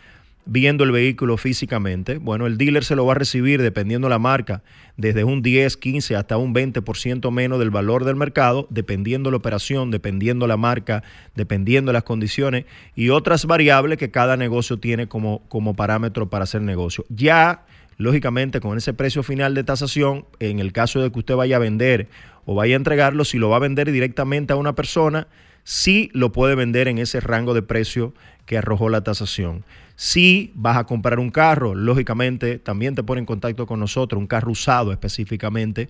[0.46, 2.18] viendo el vehículo físicamente.
[2.18, 4.62] Bueno, el dealer se lo va a recibir dependiendo la marca,
[4.98, 9.90] desde un 10, 15 hasta un 20% menos del valor del mercado, dependiendo la operación,
[9.90, 11.02] dependiendo la marca,
[11.34, 16.62] dependiendo las condiciones y otras variables que cada negocio tiene como, como parámetro para hacer
[16.62, 17.06] negocio.
[17.08, 17.66] Ya,
[18.04, 21.60] lógicamente, con ese precio final de tasación, en el caso de que usted vaya a
[21.60, 22.08] vender
[22.46, 25.28] o vaya a entregarlo, si lo va a vender directamente a una persona,
[25.64, 28.14] sí lo puede vender en ese rango de precio
[28.46, 29.64] que arrojó la tasación.
[29.96, 34.28] Si vas a comprar un carro, lógicamente también te pone en contacto con nosotros, un
[34.28, 35.90] carro usado específicamente,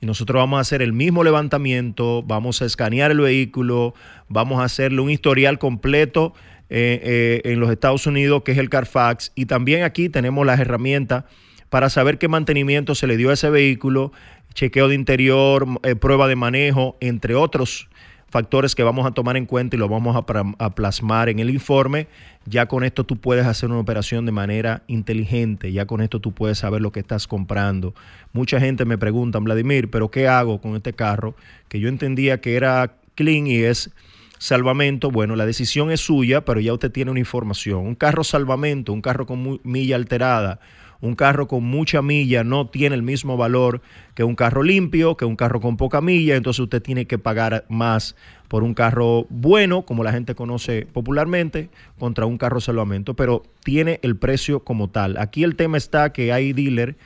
[0.00, 3.94] y nosotros vamos a hacer el mismo levantamiento, vamos a escanear el vehículo,
[4.28, 6.34] vamos a hacerle un historial completo
[6.70, 10.58] eh, eh, en los Estados Unidos, que es el Carfax, y también aquí tenemos las
[10.58, 11.24] herramientas
[11.72, 14.12] para saber qué mantenimiento se le dio a ese vehículo,
[14.52, 17.88] chequeo de interior, eh, prueba de manejo, entre otros
[18.28, 21.48] factores que vamos a tomar en cuenta y lo vamos a, a plasmar en el
[21.48, 22.08] informe.
[22.44, 26.32] Ya con esto tú puedes hacer una operación de manera inteligente, ya con esto tú
[26.32, 27.94] puedes saber lo que estás comprando.
[28.34, 31.36] Mucha gente me pregunta, Vladimir, pero ¿qué hago con este carro?
[31.70, 33.90] Que yo entendía que era clean y es
[34.36, 35.10] salvamento.
[35.10, 37.86] Bueno, la decisión es suya, pero ya usted tiene una información.
[37.86, 40.60] Un carro salvamento, un carro con milla alterada,
[41.02, 43.82] un carro con mucha milla no tiene el mismo valor
[44.14, 47.66] que un carro limpio, que un carro con poca milla, entonces usted tiene que pagar
[47.68, 48.16] más
[48.48, 53.98] por un carro bueno, como la gente conoce popularmente, contra un carro salvamento, pero tiene
[54.02, 55.16] el precio como tal.
[55.18, 56.96] Aquí el tema está que hay dealer,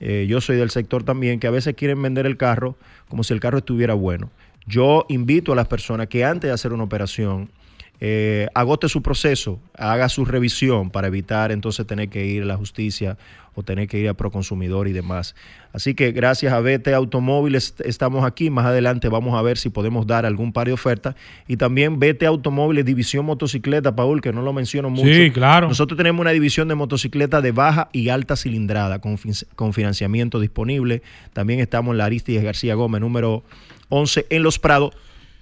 [0.00, 2.76] eh, yo soy del sector también, que a veces quieren vender el carro
[3.08, 4.30] como si el carro estuviera bueno.
[4.66, 7.50] Yo invito a las personas que antes de hacer una operación,
[8.00, 12.56] eh, agote su proceso, haga su revisión para evitar entonces tener que ir a la
[12.56, 13.16] justicia
[13.56, 15.34] o tener que ir a Proconsumidor y demás.
[15.72, 18.50] Así que gracias a BT Automóviles estamos aquí.
[18.50, 21.14] Más adelante vamos a ver si podemos dar algún par de ofertas.
[21.48, 25.06] Y también BT Automóviles, División Motocicleta, Paul, que no lo menciono mucho.
[25.06, 25.68] Sí, claro.
[25.68, 29.18] Nosotros tenemos una división de motocicleta de baja y alta cilindrada con,
[29.54, 31.00] con financiamiento disponible.
[31.32, 33.42] También estamos en la Aristides García Gómez, número
[33.88, 34.94] 11, en Los Prados.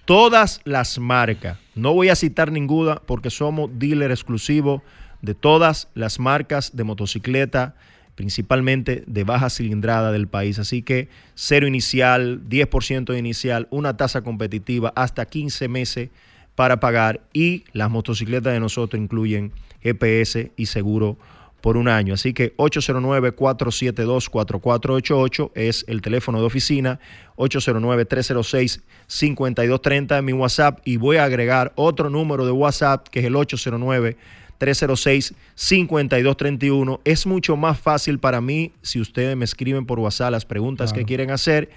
[0.05, 4.83] Todas las marcas, no voy a citar ninguna porque somos dealer exclusivo
[5.23, 7.75] de todas las marcas de motocicleta,
[8.15, 10.59] principalmente de baja cilindrada del país.
[10.59, 16.11] Así que cero inicial, 10% de inicial, una tasa competitiva hasta 15 meses
[16.55, 21.17] para pagar y las motocicletas de nosotros incluyen GPS y seguro
[21.65, 22.13] por un año.
[22.13, 27.01] Así que 809-472-4488 es el teléfono de oficina,
[27.39, 33.35] 809-306-5230 en mi WhatsApp y voy a agregar otro número de WhatsApp que es el
[33.35, 34.19] 809
[34.61, 37.01] 306-5231.
[37.03, 41.07] Es mucho más fácil para mí si ustedes me escriben por WhatsApp las preguntas que
[41.07, 41.71] quieren hacer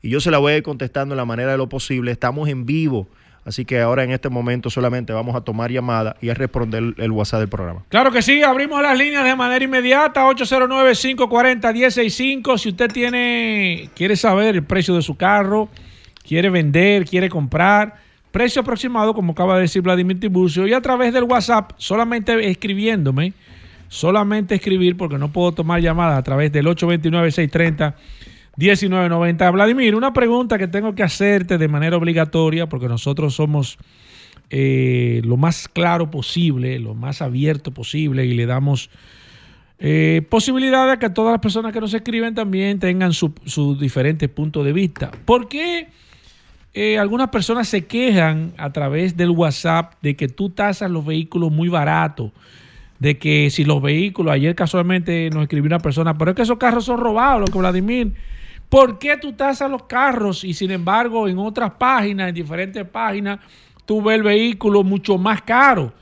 [0.00, 2.10] y yo se las voy a ir contestando en la manera de lo posible.
[2.10, 3.06] Estamos en vivo,
[3.46, 7.12] así que ahora en este momento solamente vamos a tomar llamada y a responder el,
[7.12, 7.84] WhatsApp del programa.
[7.88, 12.58] Claro que sí, abrimos las líneas de manera inmediata, 809-540-165.
[12.58, 15.68] Si usted tiene, quiere saber el precio de su carro,
[16.26, 17.94] quiere vender, quiere comprar,
[18.32, 23.32] precio aproximado, como acaba de decir Vladimir Tiburcio, y a través del WhatsApp, solamente escribiéndome,
[23.88, 26.66] solamente escribir, porque no puedo tomar llamadas a través del
[28.58, 29.52] 829-630-1990.
[29.52, 33.78] Vladimir, una pregunta que tengo que hacerte de manera obligatoria, porque nosotros somos
[34.50, 38.90] eh, lo más claro posible, lo más abierto posible y le damos
[39.78, 44.28] eh, posibilidad de que todas las personas que nos escriben también tengan su, su diferente
[44.28, 45.10] punto de vista.
[45.24, 45.88] ¿Por qué
[46.72, 51.52] eh, algunas personas se quejan a través del WhatsApp de que tú tasas los vehículos
[51.52, 52.30] muy baratos?
[53.00, 56.56] De que si los vehículos, ayer casualmente nos escribió una persona, pero es que esos
[56.56, 58.14] carros son robados, lo que Vladimir.
[58.68, 63.38] ¿Por qué tú tasas los carros y sin embargo en otras páginas, en diferentes páginas,
[63.84, 65.92] tú ves el vehículo mucho más caro?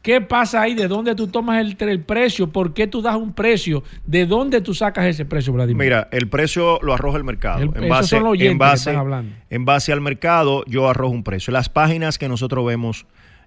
[0.00, 0.74] ¿Qué pasa ahí?
[0.74, 2.48] ¿De dónde tú tomas el, el precio?
[2.48, 3.82] ¿Por qué tú das un precio?
[4.06, 5.82] ¿De dónde tú sacas ese precio, Vladimir?
[5.84, 7.58] Mira, el precio lo arroja el mercado.
[7.60, 9.34] El- en, base, en, que base, están hablando.
[9.50, 11.52] en base al mercado, yo arrojo un precio.
[11.52, 13.04] Las páginas que nosotros vemos,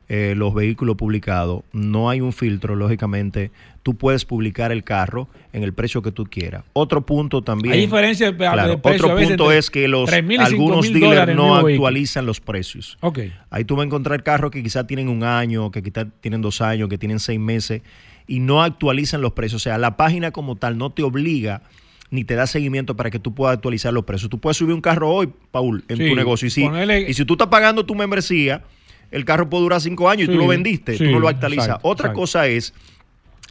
[0.10, 3.51] eh, los vehículos publicados, no hay un filtro, lógicamente.
[3.84, 6.64] Tú puedes publicar el carro en el precio que tú quieras.
[6.74, 7.76] Otro punto también.
[7.76, 10.86] Hay diferencia de- de Claro, precio a otro punto es que los 3.000 y algunos
[10.88, 11.68] 5.000 dealers no vehículo.
[11.88, 12.97] actualizan los precios.
[13.01, 13.20] Ok.
[13.51, 16.60] Ahí tú vas a encontrar carros que quizás tienen un año, que quizás tienen dos
[16.62, 17.82] años, que tienen seis meses
[18.28, 19.62] y no actualizan los precios.
[19.62, 21.62] O sea, la página como tal no te obliga
[22.12, 24.30] ni te da seguimiento para que tú puedas actualizar los precios.
[24.32, 26.47] Tú puedes subir un carro hoy, Paul, en Sí, tu negocio.
[26.47, 28.64] Y si, ponele- y si tú estás pagando tu membresía,
[29.12, 31.68] el carro puede durar cinco años y tú lo vendiste, sí, tú no lo actualizas.
[31.68, 32.20] exacto, Otra exacto.
[32.20, 32.74] cosa es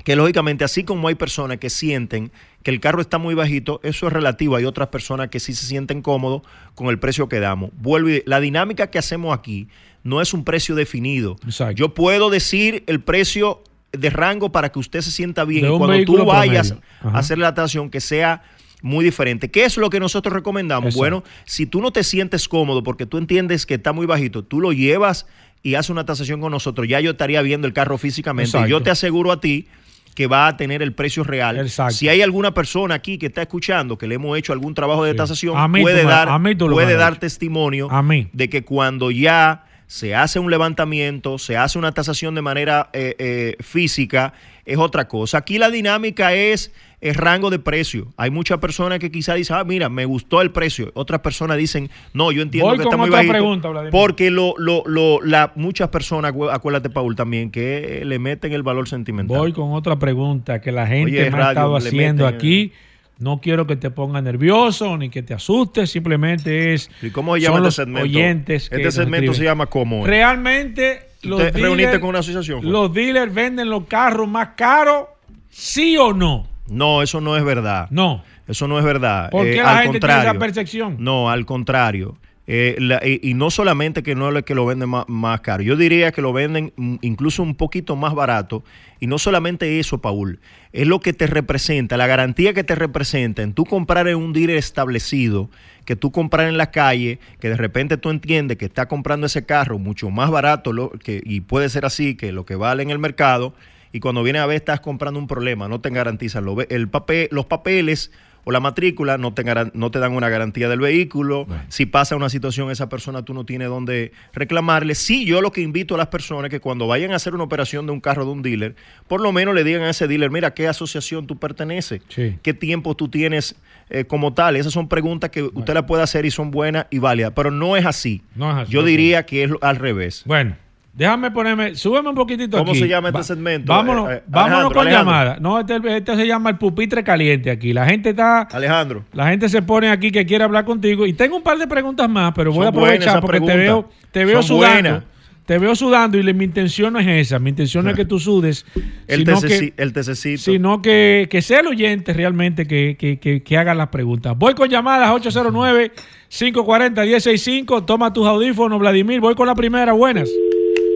[0.05, 2.31] que lógicamente así como hay personas que sienten
[2.63, 4.57] que el carro está muy bajito, eso es relativo.
[4.57, 6.43] Hay otras personas que sí se sienten cómodos
[6.75, 7.71] con el precio que damos.
[7.79, 9.69] Vuelvo y la dinámica que hacemos aquí
[10.05, 11.37] no es un precio definido.
[11.45, 11.75] Exacto.
[11.75, 16.05] Yo puedo decir el precio de rango para que usted se sienta bien y cuando
[16.05, 18.43] tú vayas a hacer la tasación que sea
[18.83, 19.51] muy diferente.
[19.51, 20.95] ¿Qué es lo que nosotros recomendamos?
[20.95, 24.61] Bueno, si tú no te sientes cómodo porque tú entiendes que está muy bajito, tú
[24.61, 25.27] lo llevas
[25.69, 26.87] y haces una tasación con nosotros.
[26.89, 28.49] Ya yo estaría viendo el carro físicamente.
[28.51, 28.69] Exacto.
[28.69, 29.67] Yo te aseguro a ti
[30.15, 31.59] que va a tener el precio real.
[31.59, 31.95] Exacto.
[31.95, 35.13] Si hay alguna persona aquí que está escuchando que le hemos hecho algún trabajo de
[35.13, 35.17] Sí.
[35.17, 36.29] tasación, A mí puede me- dar,
[36.69, 38.29] puede dar testimonio A mí.
[38.33, 43.17] de que cuando ya se hace un levantamiento, se hace una tasación de manera eh,
[43.19, 44.35] eh, física,
[44.65, 45.39] es otra cosa.
[45.39, 48.09] Aquí la dinámica es el rango de precio.
[48.19, 50.91] Hay muchas personas que quizás dicen, ah, mira, me gustó el precio.
[50.95, 53.33] Otras personas dicen, no, yo entiendo Voy que con está muy otra bajito.
[53.33, 58.53] pregunta, porque lo, lo, lo, la, muchas personas, acu- acuérdate, Paul, también, que le meten
[58.53, 59.39] el valor sentimental.
[59.39, 62.73] Voy con otra pregunta que la gente Oye, me ha estado haciendo aquí.
[63.19, 66.89] No quiero que te pongas nervioso ni que te asustes, simplemente es.
[67.03, 68.03] ¿Y cómo se llama este los segmento?
[68.05, 70.07] oyentes que Este segmento se llama ¿Cómo?
[70.07, 72.71] Realmente, los ¿Te reuniste dealers- con una asociación?
[72.71, 75.07] ¿Los dealers venden los carros más caros?
[75.51, 76.47] ¿Sí o no?
[76.69, 77.89] No, eso no es verdad.
[77.91, 78.23] No.
[78.47, 79.31] Eso no es verdad.
[79.31, 80.97] ¿Por qué Eh, la al gente tiene esa percepción?
[81.01, 82.17] No, al contrario.
[82.47, 85.63] Eh, la- y, y no solamente que no es que lo venden más, más caro,
[85.63, 88.63] yo diría que lo venden incluso un poquito más barato.
[89.01, 90.41] Y no solamente eso, Paul,
[90.73, 94.33] es lo que te representa, la garantía que te representa en tú comprar en un
[94.33, 95.51] dealer establecido,
[95.85, 99.47] que tú comprar en la calle, que de repente tú entiendes que está comprando ese
[99.47, 102.91] carro mucho más barato lo, que, y puede ser así que lo que vale en
[102.91, 103.55] el mercado.
[103.91, 107.29] Y cuando viene a ver, estás comprando un problema, no te garantizan lo el papel,
[107.31, 108.11] los papeles
[108.49, 109.45] o la matrícula, no te,
[109.75, 111.47] no te dan una garantía del vehículo.
[111.69, 114.95] Si pasa una situación, esa persona tú no tienes dónde reclamarle.
[114.95, 117.85] Sí, yo lo que invito a las personas que cuando vayan a hacer una operación
[117.85, 118.75] de un carro de un dealer,
[119.07, 122.01] por lo menos le digan a ese dealer, mira, ¿qué asociación tú perteneces?
[122.09, 122.39] Sí.
[122.41, 123.55] ¿Qué tiempo tú tienes
[123.91, 124.57] eh, como tal?
[124.57, 127.77] Esas son preguntas que usted las puede hacer y son buenas y válidas, pero no
[127.77, 128.23] es así.
[128.35, 130.23] No es así, Yo diría que es al revés.
[130.25, 130.57] Bueno,
[130.99, 132.81] déjame ponerme, súbeme un poquito ¿Cómo aquí.
[132.81, 133.73] se llama este segmento?
[133.73, 135.13] Vámonos, Eh, eh, vámonos con Alejandro.
[135.13, 135.37] llamada.
[135.41, 137.73] No, este, este se llama el pupitre caliente aquí.
[137.73, 139.05] La gente está, Alejandro.
[139.13, 142.09] la gente se pone aquí que quiere hablar contigo y tengo un par de preguntas
[142.11, 144.91] más, pero voy Son a aprovechar porque te veo, te veo Son sudando.
[144.91, 145.05] buenas.
[145.47, 147.39] Te veo sudando y le- mi intención no es esa.
[147.39, 148.67] Mi intención no es que tú sudes,
[149.07, 150.43] El, sino tececi- que, el tececito.
[150.43, 154.35] sino que, que sea el oyente realmente que, que, que, que haga las preguntas.
[154.37, 157.87] Voy con llamadas 809-540-165.
[157.87, 159.21] Toma tus audífonos, Vladimir.
[159.21, 159.95] Voy con la primera.
[159.95, 160.29] Buenas.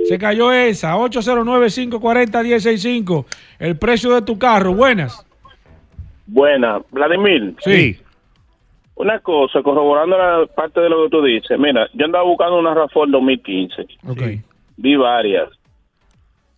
[0.09, 0.97] Se cayó esa.
[0.97, 3.25] 809-540-165.
[3.59, 4.75] El precio de tu carro.
[4.75, 5.27] Buenas.
[6.27, 7.55] Buena, Vladimir.
[7.61, 7.99] Sí.
[8.95, 11.59] Una cosa, corroborando la parte de lo que tú dices.
[11.59, 13.83] Mira, yo andaba buscando una RAFOR 2015.
[14.09, 14.23] Ok.
[14.77, 15.49] Vi varias.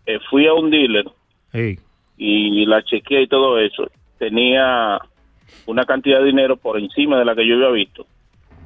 [0.06, 1.04] Eh, fui a un dealer
[1.52, 1.78] Hey.
[2.18, 3.86] y la chequeé y todo eso.
[4.18, 4.98] Tenía
[5.66, 8.06] una cantidad de dinero por encima de la que yo había visto.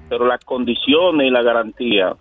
[0.08, 2.14] Pero las condiciones y la garantía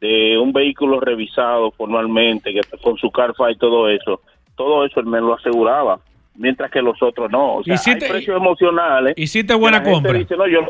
[0.00, 4.20] de un vehículo revisado formalmente, que con su carfa y todo eso,
[4.56, 6.00] todo eso él me lo aseguraba.
[6.36, 7.56] Mientras que los otros no.
[7.56, 9.12] O sea, Hiciste- hay precios emocionales.
[9.16, 10.12] Hiciste buena compra.
[10.14, 10.60] dice, no, yo,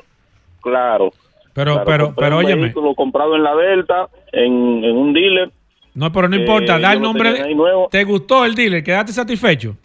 [0.61, 1.11] claro.
[1.53, 2.63] Pero, claro, pero, pero un óyeme.
[2.63, 5.51] vehículo comprado en la Delta, en, en un dealer.
[5.95, 6.79] No, pero no Eh, importa.
[6.79, 7.33] Da el nombre.
[7.91, 8.83] ¿Te gustó el dealer?
[8.83, 9.77] ¿Quedaste satisfecho?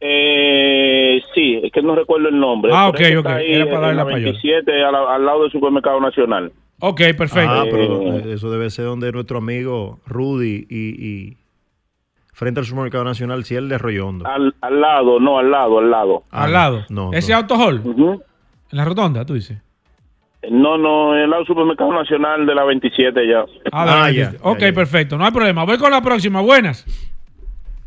[0.00, 2.72] Eh, sí, es que no recuerdo el nombre.
[2.74, 3.16] Ah, Por ok, ok.
[3.18, 4.32] está ahí Era para en darle la la payola.
[4.32, 6.52] 27, al, al lado del Supermercado Nacional.
[6.80, 7.50] Ok, perfecto.
[7.52, 11.36] Ah, pero Eh, eh, eso debe ser donde nuestro amigo Rudy y, y
[12.32, 14.26] frente al supermercado nacional, si él de Rollondo.
[14.26, 16.22] Al, al lado, no, al lado, al lado.
[16.30, 16.84] Ah, Al lado.
[16.88, 17.38] No, Ese no.
[17.38, 17.80] auto hall.
[17.84, 18.22] Ujú.
[18.72, 19.58] En la rotonda, tú dices.
[20.50, 23.40] No, no, el lado del Supermercado Nacional de la 27 ya.
[23.72, 24.74] Ah, Ah, ya, ok, ya, ya.
[24.74, 25.18] perfecto.
[25.18, 25.64] No hay problema.
[25.64, 26.40] Voy con la próxima.
[26.40, 26.86] Buenas.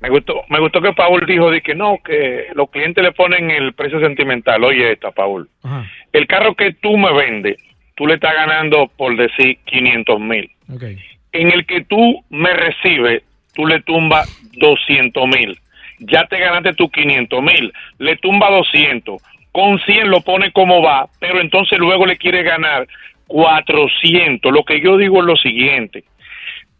[0.02, 3.50] Me gustó, me gustó que Paul dijo de que no, que los clientes le ponen
[3.50, 4.64] el precio sentimental.
[4.64, 5.50] Oye, esta, Paul.
[5.64, 5.86] Ajá.
[6.12, 7.56] El carro que tú me vendes,
[7.96, 10.50] tú le estás ganando, por decir, 500 mil.
[11.32, 13.24] En el que tú me recibes,
[13.54, 15.58] tú le tumbas 200 mil.
[16.00, 17.74] Ya te ganaste tus 500 mil.
[18.00, 19.22] Le tumba 200.
[19.52, 22.88] Con 100 lo pone como va, pero entonces luego le quiere ganar
[23.28, 24.52] 400.
[24.52, 26.04] Lo que yo digo es lo siguiente.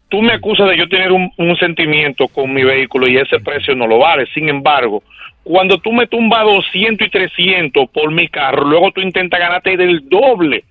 [0.08, 3.74] Tú me acusas de yo tener un, un sentimiento con mi vehículo y ese precio
[3.74, 4.26] no lo vale.
[4.34, 5.02] Sin embargo,
[5.44, 10.08] cuando tú me tumbas 200 y 300 por mi carro, luego tú intentas ganarte del
[10.08, 10.64] doble.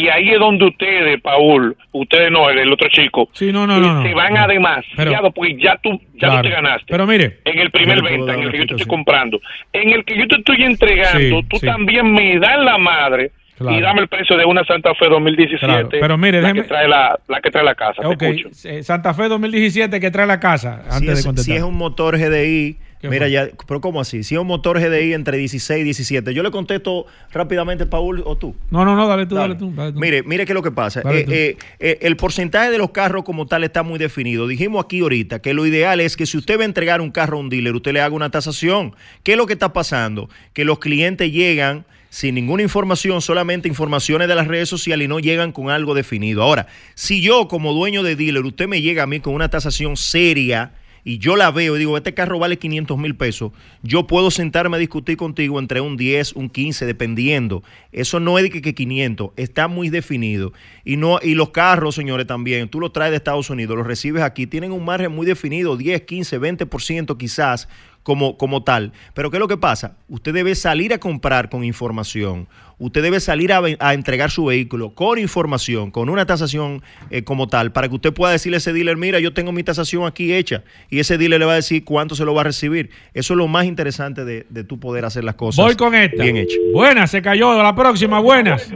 [0.00, 3.80] Y ahí es donde ustedes, Paul, ustedes no, el, el otro chico, Sí, no, no,
[3.80, 3.94] no.
[3.94, 4.02] no.
[4.04, 4.42] se van No.
[4.42, 6.42] a demasiado porque ya tú ya Claro.
[6.42, 6.84] te ganaste.
[6.88, 9.40] Pero mire, en el primer venta, en el que yo te estoy comprando,
[9.72, 11.66] en el que yo te estoy entregando, Sí, tú sí.
[11.66, 13.76] también me das la madre Claro.
[13.76, 16.68] y dame el precio de una Santa Fe 2017, Claro, pero mire, la déjeme- que
[16.68, 18.06] trae la, la que trae la casa.
[18.08, 18.68] ok, Te escucho.
[18.68, 21.52] eh, Santa Fe 2017 que trae la casa, antes Si de es, contestar.
[21.54, 23.30] si es un motor GDI, ¿Qué mira fue?
[23.30, 24.22] ya, pero ¿cómo así?
[24.22, 28.36] Si es un motor GDI entre 16 y 17, yo le contesto rápidamente, Paul, o
[28.36, 28.54] tú.
[28.70, 29.58] No, no, no, dale tú, dale, Dale.
[29.58, 29.74] tú.
[29.74, 30.00] dale tú.
[30.00, 31.00] Mire, mire qué es lo que pasa.
[31.00, 34.46] Eh, eh, eh, el porcentaje de los carros como tal está muy definido.
[34.46, 37.36] Dijimos aquí ahorita que lo ideal es que si usted va a entregar un carro
[37.36, 38.94] a un dealer, usted le haga una tasación.
[39.22, 40.28] ¿Qué es lo que está pasando?
[40.52, 45.18] Que los clientes llegan sin ninguna información, solamente informaciones de las redes sociales y no
[45.18, 46.42] llegan con algo definido.
[46.42, 49.96] Ahora, si yo como dueño de dealer, usted me llega a mí con una tasación
[49.96, 50.72] seria,
[51.08, 53.52] y yo la veo y digo, este carro vale 500 mil pesos,
[53.82, 57.62] yo puedo sentarme a discutir contigo entre un 10, un 15, dependiendo.
[57.92, 60.52] Eso no es de que, que 500, está muy definido.
[60.84, 64.22] Y, no, y los carros, señores, también, tú los traes de Estados Unidos, los recibes
[64.22, 67.70] aquí, tienen un margen muy definido, 10, 15, 20% quizás
[68.02, 68.92] como, como tal.
[69.14, 69.96] Pero ¿qué es lo que pasa?
[70.08, 72.48] Usted debe salir a comprar con información.
[72.80, 77.48] Usted debe salir a, a entregar su vehículo con información, con una tasación eh, como
[77.48, 80.32] tal, para que usted pueda decirle a ese dealer, mira, yo tengo mi tasación aquí
[80.32, 82.90] hecha, y ese dealer le va a decir cuánto se lo va a recibir.
[83.14, 86.22] Eso es lo más interesante de, de tú poder hacer las cosas Voy con esta.
[86.22, 86.58] bien hechas.
[86.72, 87.60] Buenas, se cayó.
[87.60, 88.70] La próxima, buenas.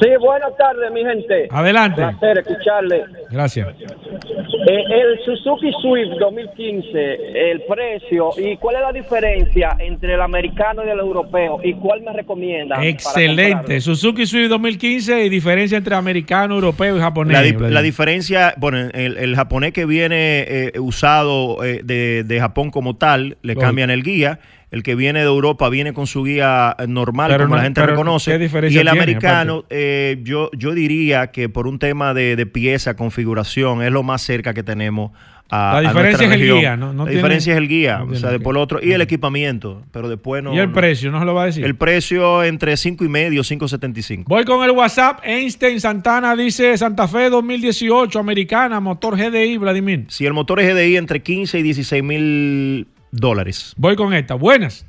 [0.00, 1.48] Sí, buenas tardes, mi gente.
[1.50, 1.96] Adelante.
[2.02, 3.04] Placer escucharle.
[3.30, 3.68] Gracias.
[3.68, 10.82] Eh, el Suzuki Swift 2015, el precio y cuál es la diferencia entre el americano
[10.84, 12.84] y el europeo y cuál me recomienda.
[12.84, 13.80] Excelente.
[13.80, 17.32] Suzuki Swift 2015 y diferencia entre americano, europeo y japonés.
[17.34, 17.72] La, di- Vladimir.
[17.72, 22.96] la diferencia, bueno, el, el japonés que viene eh, usado eh, de, de Japón como
[22.96, 23.60] tal, le Lógico.
[23.60, 24.40] cambian el guía.
[24.72, 27.86] El que viene de Europa viene con su guía normal, Pero como no- la gente
[27.86, 28.32] reconoce.
[28.32, 32.34] ¿qué diferencia y el tiene, americano, eh, yo, yo diría que por un tema de,
[32.34, 35.12] de pieza, configuración, es lo más cerca que tenemos
[35.48, 36.92] a La diferencia es el guía, ¿no?
[36.92, 38.80] No la tiene- diferencia es el guía, no o sea, de que- por lo otro,
[38.82, 40.52] y el equipamiento, pero después no.
[40.52, 41.64] y el precio, ¿no se lo va a decir?
[41.64, 44.24] El precio entre 5 y medio, 5.75.
[44.26, 45.20] Voy con el WhatsApp.
[45.22, 50.06] Einstein Santana dice Santa Fe 2018, americana, motor GDI, Vladimir.
[50.08, 53.74] Si el motor es GDI entre 15 y 16 mil dólares.
[53.76, 54.34] Voy con esta.
[54.34, 54.86] Buenas.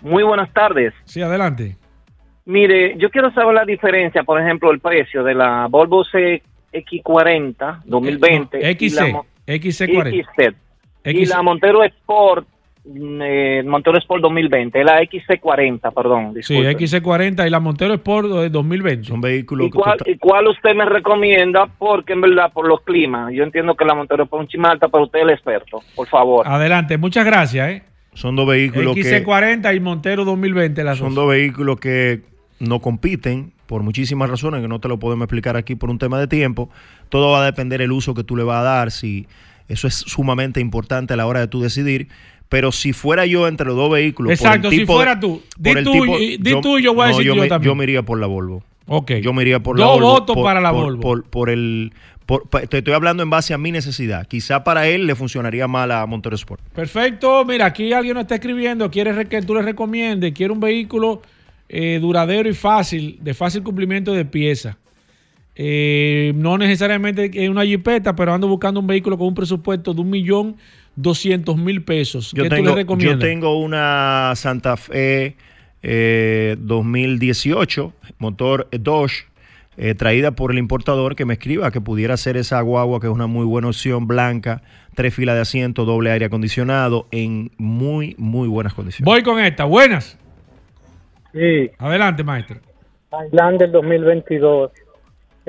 [0.00, 0.92] Muy buenas tardes.
[1.04, 1.76] Sí, adelante.
[2.44, 8.58] Mire, yo quiero saber la diferencia, por ejemplo, el precio de la Volvo CX40 2020
[8.58, 10.24] y XC, la, mo- XC40.
[10.24, 10.56] XZ.
[11.04, 12.46] y la Montero Sport
[12.94, 16.32] eh, Montero Sport 2020, la XC40, perdón.
[16.42, 16.76] Sí, disculpe.
[16.76, 19.04] XC40 y la Montero Sport de 2020.
[19.04, 21.66] Son vehículos ¿Y cuál, ¿Y cuál usted me recomienda?
[21.78, 25.04] Porque en verdad, por los climas, yo entiendo que la Montero es un chimalta, pero
[25.04, 26.46] usted es el experto, por favor.
[26.48, 27.68] Adelante, muchas gracias.
[27.70, 27.82] ¿eh?
[28.14, 30.82] Son dos vehículos que XC40 y Montero 2020.
[30.84, 31.16] Las son dos.
[31.16, 32.22] dos vehículos que
[32.60, 36.18] no compiten por muchísimas razones que no te lo podemos explicar aquí por un tema
[36.18, 36.70] de tiempo.
[37.10, 39.26] Todo va a depender del uso que tú le vas a dar, si
[39.68, 42.08] eso es sumamente importante a la hora de tú decidir.
[42.48, 45.42] Pero si fuera yo entre los dos vehículos, Exacto, si fuera tú.
[45.58, 47.70] Di tú tipo- y- di tú y yo voy a decir yo me, también.
[47.70, 48.62] Yo me iría por la Volvo.
[48.86, 49.12] Ok.
[49.22, 50.08] Yo me iría por Dos la Volvo.
[50.08, 51.00] votos por- para la por- Volvo.
[51.02, 51.92] Por, por el,
[52.70, 54.26] te estoy hablando en base a mi necesidad.
[54.26, 56.62] Quizá para él le funcionaría mal a Montero Sport.
[56.74, 57.44] Perfecto.
[57.44, 58.90] Mira, aquí alguien nos está escribiendo.
[58.90, 60.32] Quiere re- que tú le recomiendes.
[60.32, 61.20] Quiere un vehículo
[61.68, 64.76] eh, duradero y fácil, de fácil cumplimiento de piezas.
[65.54, 70.00] Eh, no necesariamente es una jipeta, pero ando buscando un vehículo con un presupuesto de
[70.00, 70.56] un millón
[70.98, 72.32] doscientos mil pesos.
[72.32, 73.20] Yo ¿Qué tú le yo recomiendas?
[73.20, 75.36] tengo una Santa Fe
[75.82, 79.26] eh, 2018, motor Dodge,
[79.76, 83.12] eh, traída por el importador que me escriba que pudiera ser esa guagua, que es
[83.12, 84.62] una muy buena opción, blanca,
[84.94, 89.04] tres filas de asiento, doble aire acondicionado, en muy, muy buenas condiciones.
[89.04, 89.64] Voy con esta.
[89.64, 90.18] Buenas.
[91.32, 92.58] Sí, Adelante, maestro.
[93.12, 94.72] Highlander 2022.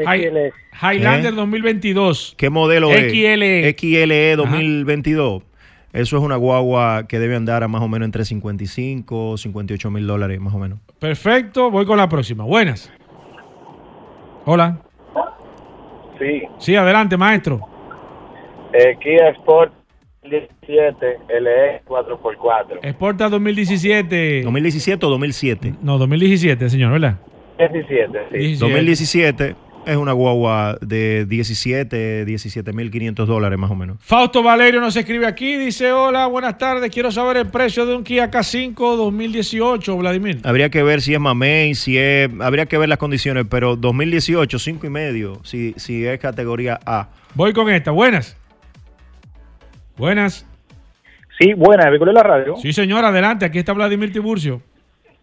[0.05, 0.53] XLS.
[0.81, 1.35] Highlander ¿Eh?
[1.35, 2.35] 2022.
[2.37, 3.11] ¿Qué modelo es?
[3.11, 3.75] XLE.
[3.77, 5.43] XLE 2022.
[5.91, 10.05] Eso es una guagua que debe andar a más o menos entre 55 58 mil
[10.05, 10.79] dólares, más o menos.
[10.99, 11.71] Perfecto.
[11.71, 12.43] Voy con la próxima.
[12.43, 12.91] Buenas.
[14.45, 14.79] Hola.
[16.19, 17.61] Sí, Sí, adelante, maestro.
[18.73, 19.73] eh, Kia Sport
[20.23, 22.79] 17 LE 4x4.
[22.83, 24.43] Exporta 2017.
[24.43, 25.73] 2017 o 2007.
[25.81, 27.15] No, 2017, señor, ¿verdad?
[27.57, 28.37] 17, sí.
[28.37, 28.59] 17.
[28.59, 29.55] 2017.
[29.89, 33.97] Es una guagua de 17, 17 mil 500 dólares más o menos.
[34.01, 38.03] Fausto Valerio nos escribe aquí, dice, hola, buenas tardes, quiero saber el precio de un
[38.03, 40.41] Kia K5 2018, Vladimir.
[40.43, 44.59] Habría que ver si es Mamey, si es, habría que ver las condiciones, pero 2018,
[44.59, 47.09] cinco y medio, si, si es categoría A.
[47.33, 48.37] Voy con esta, buenas.
[49.97, 50.45] Buenas.
[51.39, 52.57] Sí, buena, vehículo de la radio.
[52.57, 54.61] Sí, señor, adelante, aquí está Vladimir Tiburcio.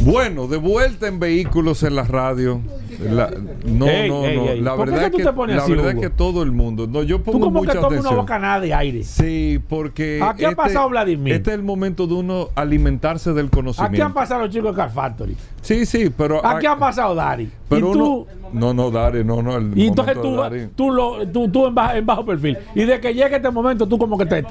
[0.01, 2.61] Bueno, de vuelta en vehículos en la radio.
[2.99, 3.29] La-
[3.65, 4.49] no, Ey, no, ey, no.
[4.49, 4.61] ey.
[4.61, 6.87] La ¿Por qué verdad es tú que la verdad es que todo el mundo.
[6.87, 9.03] No, yo Tú pongo como que tomas una bocanada de aire.
[9.03, 11.33] Sí, porque ¿A qué ha pasado, Vladimir?
[11.33, 13.93] Este es el momento de uno alimentarse del conocimiento.
[13.95, 15.35] Aquí han pasado los chicos de Car Factory.
[15.61, 17.49] Sí, sí, pero Aquí han pasado Dari.
[17.67, 20.37] pero y tú, uno- no, no, Dari, no, no, el y entonces tú,
[20.75, 22.57] tú, lo, tú, tú en, bajo, en bajo perfil.
[22.73, 24.43] Y de que llegue este momento, tú como que te,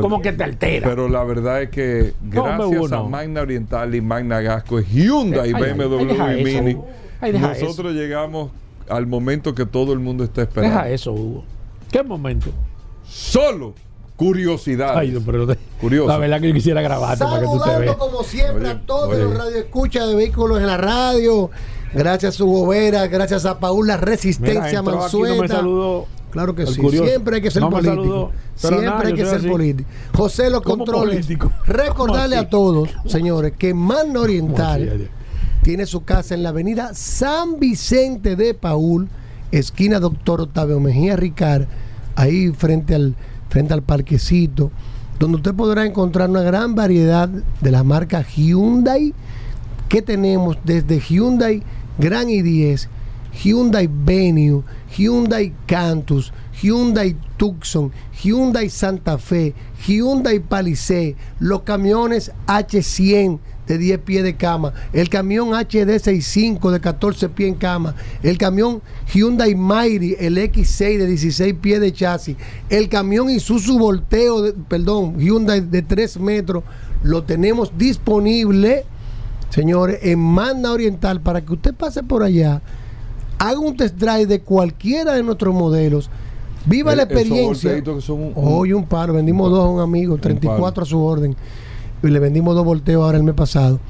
[0.00, 0.88] como que te altera.
[0.88, 3.02] Pero la verdad es que gracias a.
[3.02, 6.10] Magna Oriental y Magna Gasco, Hyundai, BMW y
[6.50, 6.76] eso, Mini.
[7.20, 8.50] Ay, deja nosotros llegamos
[8.88, 10.76] al momento que todo el mundo está esperando.
[10.76, 11.44] Deja eso, Hugo.
[11.90, 12.50] ¿Qué momento?
[13.08, 13.74] Solo
[14.16, 14.96] curiosidad.
[14.96, 16.08] Ay, no, pero de- Curioso.
[16.08, 17.96] La verdad que yo quisiera grabarte para que tú te Saludando veas.
[17.96, 19.22] como siempre Oye, a todos oye.
[19.24, 21.50] los radioescuchas de vehículos en la radio.
[21.92, 25.56] Gracias a Hugo Vera, gracias a Paula Mira, Resistencia aquí, no me Mansueta.
[25.56, 27.06] saludó claro que sí, curioso.
[27.06, 27.94] siempre hay que ser No político.
[28.02, 29.48] saludó, Siempre nada, hay que ser así.
[29.48, 29.88] político.
[30.16, 31.14] José, los ¿Cómo controles.
[31.26, 31.52] político?
[31.66, 35.10] Recordarle ¿Cómo a todos, señores, que Magna ¿Cómo así, Oriental?
[35.64, 39.08] Tiene su casa en la avenida San Vicente de Paul,
[39.50, 41.64] esquina Doctor Octavio Mejía Ricard,
[42.16, 43.14] ahí frente al,
[43.48, 44.70] frente al parquecito,
[45.18, 49.14] donde usted podrá encontrar una gran variedad de la marca Hyundai
[49.88, 51.62] que tenemos desde Hyundai
[51.98, 52.88] Grand i10,
[53.42, 57.90] Hyundai Venue, Hyundai Cantus, Hyundai Tucson,
[58.22, 59.54] Hyundai Santa Fe,
[59.86, 67.28] Hyundai Palisade, los camiones H100 de 10 pies de cama, el camión HD65 de 14
[67.30, 72.36] pies en cama, el camión Hyundai Mighty, el X6 de 16 pies de chasis,
[72.68, 76.64] el camión Isuzu Volteo, de- perdón, Hyundai de 3 metros,
[77.02, 78.84] lo tenemos disponible
[79.50, 82.60] señores, en Magna Oriental para que usted pase por allá,
[83.38, 86.10] haga un test drive de cualquiera de nuestros modelos,
[86.66, 87.80] viva El- la experiencia.
[87.80, 91.36] que son un- Hoy un paro, vendimos dos a un amigo, 34 a su orden,
[92.06, 93.80] y le vendimos dos volteos ahora el mes pasado.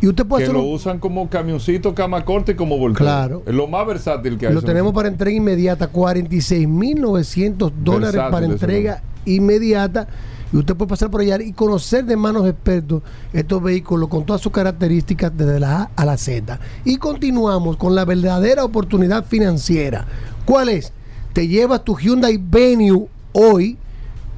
[0.00, 2.98] Y usted puede que hacer lo un- usan como camioncito, cama corta y como volteo.
[3.04, 3.42] Claro.
[3.46, 4.54] Es lo más versátil que hay.
[4.54, 10.08] lo tenemos para entrega inmediata, 46.900 dólares para entrega inmediata.
[10.52, 13.02] Y usted puede pasar por allá y conocer de manos expertos
[13.32, 16.58] estos vehículos con todas sus características desde la A a la Z.
[16.84, 20.04] Y continuamos con la verdadera oportunidad financiera.
[20.44, 20.92] ¿Cuál es?
[21.32, 23.78] Te llevas tu Hyundai Venue hoy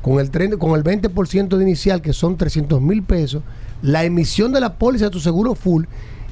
[0.05, 3.43] con el, tren- con el 20% de inicial, que son 300 mil pesos,
[3.81, 5.85] la emisión de la póliza de tu seguro full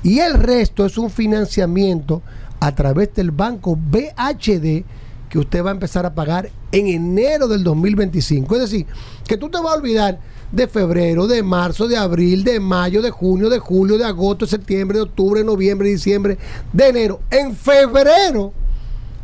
[0.02, 2.20] y el resto es un financiamiento
[2.60, 4.84] a través del banco BHD
[5.28, 8.54] que usted va a empezar a pagar en enero del 2025.
[8.56, 8.86] Es decir,
[9.26, 10.18] que tú te vas a olvidar
[10.50, 14.50] de febrero, de marzo, de abril, de mayo, de junio, de julio, de agosto, de
[14.50, 16.36] septiembre, de octubre, de noviembre, de diciembre,
[16.74, 17.20] de enero.
[17.30, 18.52] En febrero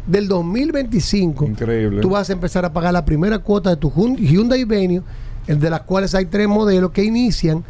[0.09, 2.01] del 2025, Increíble.
[2.01, 5.03] tú vas a empezar a pagar la primera cuota de tu Hyun- Hyundai Venue,
[5.47, 7.63] el de las cuales hay tres modelos que inician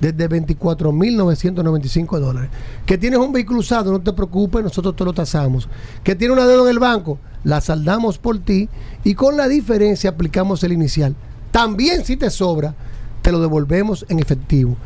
[0.00, 2.50] desde 24.995 dólares.
[2.84, 5.68] Que tienes un vehículo usado, no te preocupes, nosotros te lo tasamos.
[6.04, 8.68] Que tiene una deuda en el banco, la saldamos por ti
[9.04, 11.14] y con la diferencia aplicamos el inicial.
[11.50, 12.74] También si te sobra,
[13.22, 14.76] te lo devolvemos en efectivo.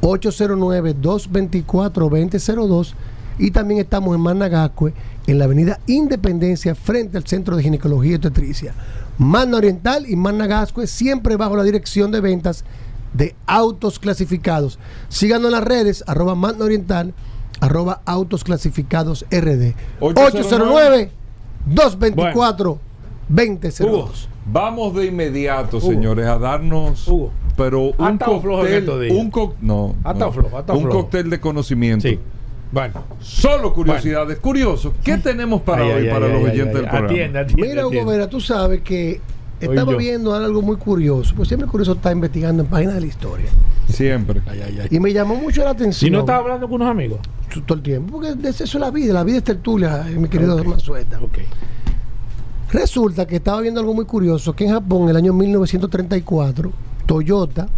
[0.02, 2.94] 809-224-2002
[3.38, 4.92] y también estamos en Managascue,
[5.26, 8.74] en la avenida Independencia, frente al Centro de Ginecología y Obstetricia.
[9.18, 12.64] Magna Oriental y Managascue, siempre bajo la dirección de ventas
[13.12, 14.78] de autos clasificados.
[15.08, 17.14] Síganos en las redes, arroba Magna Oriental,
[17.62, 19.74] arroba autos clasificados RD.
[23.30, 24.26] 809-224-2002.
[24.44, 27.08] Vamos de inmediato, señores, a darnos.
[27.56, 28.90] Pero un cóctel.
[29.12, 30.32] Un co- no, no.
[30.32, 32.08] flojo, cóctel de conocimiento.
[32.72, 32.94] Bueno.
[33.20, 34.38] Solo curiosidades.
[34.38, 34.94] Curioso.
[35.04, 36.90] ¿Qué tenemos para Ay, hoy ay, para ay, los ay, oyentes ay, del ay.
[36.90, 37.06] programa?
[37.12, 38.06] Atiende, atiende, Mira, Hugo.
[38.06, 39.20] Vera, tú sabes que
[39.66, 43.46] estaba viendo algo muy curioso, pues siempre curioso está investigando en páginas de la historia.
[43.88, 44.40] Siempre.
[44.90, 46.08] Y me llamó mucho la atención.
[46.08, 47.20] Si no estaba hablando con unos amigos.
[47.66, 50.28] todo el tiempo, porque de eso es la vida, la vida es tertulia, eh, mi
[50.28, 51.20] querido Mansueta.
[52.72, 56.72] Resulta que estaba viendo algo muy curioso, que en Japón, en el año 1934,
[57.04, 57.68] Toyota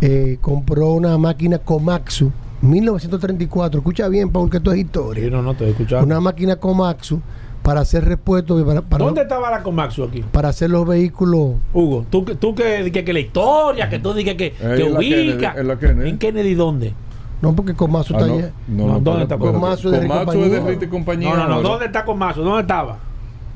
[0.00, 5.24] eh, compró una máquina Komatsu, 1934, escucha bien, Paul, que esto es historia.
[5.24, 6.06] Yo no, no estoy escuchando.
[6.06, 7.20] Una máquina Komatsu
[7.62, 10.24] para hacer repuestos, y para, para, ¿Dónde estaba la Comaxu aquí?
[10.32, 11.56] para hacer los vehículos.
[11.74, 14.92] Hugo, tú, que- tú que, que, que la historia, que tú digas que, que en
[14.92, 15.16] la ubica.
[15.54, 16.08] Kennedy, en la Kennedy.
[16.10, 16.94] ¿En Kennedy dónde?
[17.42, 18.50] No, porque Komatsu Ah, está no, allá.
[18.68, 20.46] no, ¿dónde está Komatsu es de Komatsu compañía.
[20.46, 21.34] es de Rita y compañía.
[21.34, 21.62] No, no.
[21.62, 22.42] ¿Dónde está Comaxu?
[22.42, 22.98] ¿Dónde estaba?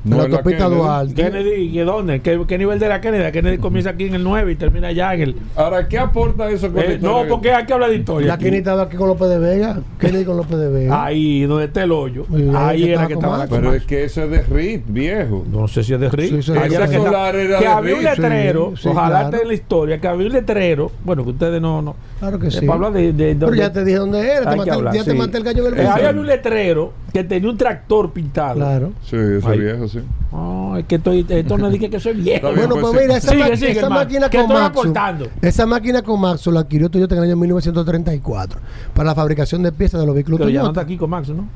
[0.05, 0.75] No, la la Kennedy.
[0.75, 1.13] Duarte.
[1.15, 2.19] Kennedy, ¿qué dónde?
[2.21, 3.23] ¿Qué, qué nivel de la Kennedy?
[3.23, 5.35] La Kennedy comienza aquí en el 9 y termina allá en el.
[5.55, 7.23] Ahora, ¿qué aporta eso con la Eh, historia?
[7.23, 8.27] no, porque hay que hablar de historia.
[8.27, 8.43] La aquí.
[8.45, 9.79] Kennedy estaba aquí con López de Vega.
[9.99, 11.03] Kennedy con López de Vega.
[11.05, 12.25] Ahí, donde está el hoyo.
[12.55, 13.55] Ahí que era que estaba la Comaxu.
[13.65, 15.43] Pero es que eso es de RIT, viejo.
[15.51, 16.29] No sé si es de Rick.
[16.29, 18.71] Sí, sí, Ahí sí, era que, era que de había un letrero.
[18.75, 19.25] Sí, sí, ojalá claro.
[19.29, 19.99] esté en la historia.
[19.99, 20.91] Que había un letrero.
[21.03, 21.81] Bueno, que ustedes no.
[21.81, 22.65] no Claro que eh, sí.
[22.65, 23.11] para de.
[23.13, 25.43] de- de- Pero ya te dije dónde era, te maté, hablar, ya te maté el
[25.43, 28.55] gallo en el Eh, había un letrero que tenía un tractor pintado.
[28.55, 28.93] Claro.
[29.03, 29.59] Sí, ese Ahí.
[29.59, 29.99] viejo, sí.
[30.31, 32.47] No, es que estoy, esto no dije que soy viejo.
[32.53, 35.27] Bien, Bueno, pues pues, mira, esa, Sigue, ma- sigue, esa hermano, máquina Komatsu, aportando.
[35.41, 38.59] esa máquina Komatsu la adquirió Toyota en el año 1934
[38.93, 41.29] para la fabricación de piezas de los vehículos Pero ya no está aquí con Max,
[41.29, 41.47] ¿no?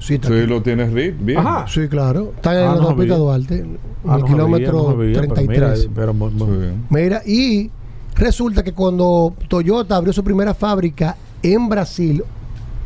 [0.00, 1.38] Sí, está Sí, lo tienes RIT, bien.
[1.38, 1.64] Ajá.
[1.66, 2.32] Sí, claro.
[2.36, 3.16] Está en Ah, la no.
[3.16, 5.78] Duarte, en Ah, el no kilómetro no sabía, pero 33.
[5.88, 6.74] mira, pero Sí.
[6.90, 7.70] Mira, y
[8.16, 12.22] resulta que cuando Toyota abrió su primera fábrica en Brasil,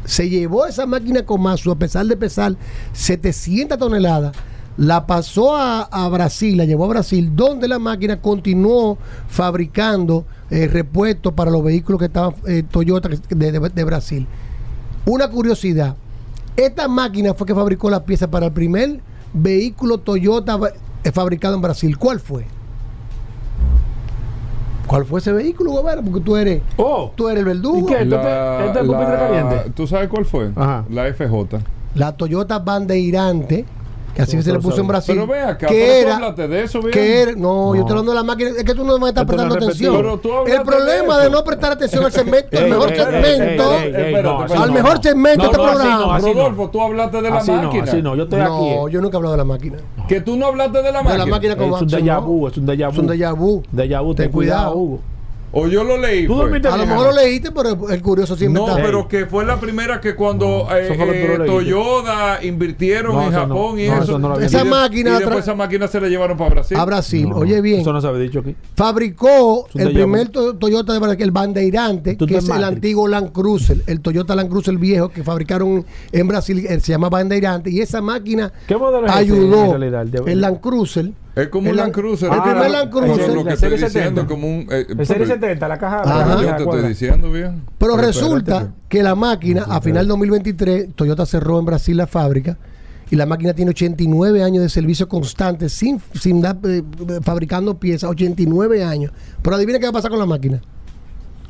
[0.04, 2.56] se llevó esa máquina Komatsu, a pesar de pesar
[2.92, 4.34] 700 toneladas,
[4.78, 8.96] la pasó a, Brasil, la llevó a Brasil, donde la máquina continuó
[9.28, 14.26] fabricando eh, repuestos para los vehículos que estaban eh, Toyota de, de- Brasil.
[15.04, 15.96] Una curiosidad,
[16.56, 19.00] esta máquina fue que fabricó la pieza para el primer
[19.32, 20.58] vehículo Toyota
[21.02, 21.98] eh, fabricado en Brasil.
[21.98, 22.46] ¿Cuál fue?
[24.88, 26.02] ¿Cuál fue ese vehículo, Gobera?
[26.02, 27.78] Porque tú eres, Oh, tú eres el verdugo.
[27.90, 28.02] ¿Y qué?
[28.02, 29.70] ¿Esto La- es caliente?
[29.74, 30.50] ¿Tú sabes cuál fue?
[30.56, 30.84] Ajá.
[30.90, 31.58] La FJ.
[31.94, 33.64] La Toyota Bandeirante,
[34.18, 34.86] que así No, se le puso en.
[34.88, 35.14] Brasil.
[35.14, 36.90] Pero ve acá, que tú era, hablaste de eso, bien.
[36.90, 37.38] que era- no,
[37.68, 37.74] No.
[37.76, 38.50] yo estoy hablando de la máquina.
[38.50, 40.20] Es que tú no me estás prestando es atención.
[40.46, 43.70] El problema de de, no prestar atención al segmento, Ey, mejor segmento,
[44.60, 46.18] al mejor segmento de este programa.
[46.18, 47.84] Rodolfo, tú hablaste de la no, máquina.
[47.84, 48.16] así no.
[48.16, 48.92] Yo estoy No, aquí.
[48.94, 49.76] yo nunca he hablado de la máquina.
[50.08, 51.18] Que tú no hablaste de la De máquina.
[51.18, 52.92] la máquina Es con un déjà vu, es un déjà vu.
[52.92, 53.62] Es un déjà vu.
[53.72, 54.74] Déjà vu, Ten cuidado.
[54.74, 55.00] Hugo.
[55.50, 56.26] O yo lo leí.
[56.26, 58.82] Tú dormiste A lo mejor lo leíste, pero el curioso siempre No, está.
[58.82, 61.38] pero que fue la primera que cuando No, eh, eh.
[61.46, 63.38] Toyota invirtieron No, en no.
[63.40, 64.40] Japón y No, eso.
[64.40, 66.76] Esa y máquina Y después esa máquina se la llevaron para Brasil.
[66.76, 67.28] a Brasil.
[67.28, 68.54] No, Oye bien, Eso no se había dicho aquí.
[68.76, 73.78] fabricó el primer to- Toyota de Brasil, el Bandeirante, que es el antiguo Land Cruiser,
[73.86, 78.00] el Toyota Land Cruiser viejo que fabricaron en Brasil, eh, se llama Bandeirante, y esa
[78.02, 80.02] máquina ¿Qué modelo es ese, ayudó en realidad?
[80.02, 81.10] El de- el Land Cruiser.
[81.40, 82.32] Es como El un Land- Cruiser.
[82.32, 83.28] el Ah, primer Land Cruiser.
[83.34, 84.26] Lo que La estoy serie diciendo 70.
[84.26, 84.60] como un.
[84.70, 86.00] eh, El Serie pero- 70, la caja.
[86.00, 86.18] Ajá.
[86.34, 87.62] la Yo caja te estoy diciendo bien.
[87.78, 92.56] Pero resulta que la máquina, a final del 2023, Toyota cerró en Brasil la fábrica
[93.10, 96.82] y la máquina tiene 89 años de servicio constante sin, sin dar, eh,
[97.22, 99.12] fabricando piezas, 89 años.
[99.40, 100.60] Pero adivina qué va a pasar con la máquina.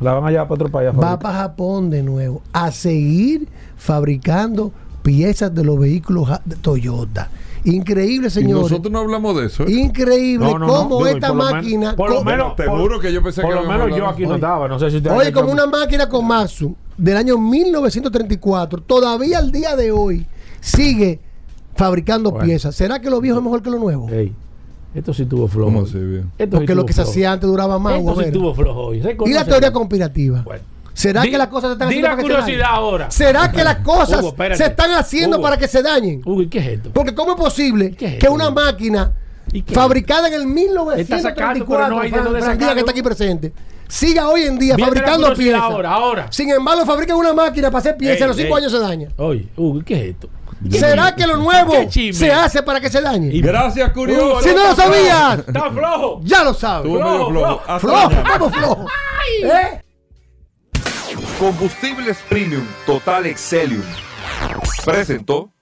[0.01, 0.91] La van a llevar para otro país.
[0.91, 4.71] Va para Japón de nuevo a seguir fabricando
[5.03, 7.31] piezas de los vehículos de Toyota.
[7.65, 8.63] Increíble, Y señores.
[8.71, 9.65] nosotros no hablamos de eso.
[9.67, 9.73] ¿eh?
[9.73, 10.73] Increíble No, no, no.
[10.73, 11.97] cómo y esta por lo máquina.
[11.97, 14.09] por lo menos- Te por- juro que yo pensé Por que lo habíamos menos yo
[14.09, 14.69] aquí no estaba.
[14.69, 19.51] No sé si usted Oye, como una máquina con Matsu del año 1934, todavía al
[19.53, 20.27] día de hoy
[20.61, 21.21] sigue
[21.75, 22.45] fabricando Bueno.
[22.47, 22.75] piezas.
[22.75, 24.09] ¿Será que lo viejo es mejor que lo nuevo?
[24.09, 24.33] Ey,
[24.95, 25.73] esto sí tuvo flojo.
[25.73, 25.99] ¿Cómo sí
[26.51, 27.95] Porque lo que se hacía antes duraba más.
[28.01, 29.03] Esto sí tuvo flojo hoy.
[29.27, 30.43] y la teoría conspirativa.
[30.43, 30.63] Bueno.
[30.99, 32.45] ¿Será Di- que las cosas se están di haciendo la para que se dañen?
[32.47, 33.11] curiosidad ahora.
[33.11, 35.43] ¿Será que las cosas Hugo, se están haciendo Hugo.
[35.45, 36.23] para que se dañen?
[36.25, 36.91] Hugo, ¿y qué es esto?
[36.93, 38.55] Porque ¿cómo es posible ¿Qué es que una Hugo?
[38.61, 39.13] máquina
[39.73, 40.41] fabricada en el
[40.99, 42.75] Está sacando, 1934, pero no hay de dónde sacarlo.
[42.75, 43.53] que está aquí presente,
[43.87, 45.63] siga hoy en día Viene fabricando curiosidad piezas.
[45.73, 46.27] ahora, ahora.
[46.33, 48.63] Sin embargo, fabrican una máquina para hacer piezas y a los Ey, 5 ey.
[48.65, 49.09] años se daña.
[49.19, 50.29] Oye, Hugo, ¿qué es esto?
[50.71, 51.73] ¿Será que lo nuevo
[52.13, 53.31] se hace para que se dañe?
[53.41, 54.43] Gracias, curioso.
[54.43, 56.21] Si no lo sabías, Está flojo.
[56.25, 56.91] ya lo sabes.
[56.91, 57.31] Flojo.
[57.87, 58.25] Mañana.
[58.29, 58.87] vamos flojo.
[59.45, 59.83] ¿Eh?
[61.39, 63.85] Combustibles Premium Total Excelium.
[64.85, 65.53] Presentó.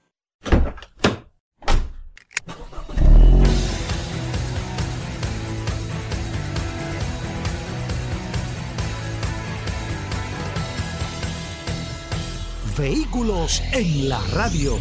[12.79, 14.79] Vehículos en la radio.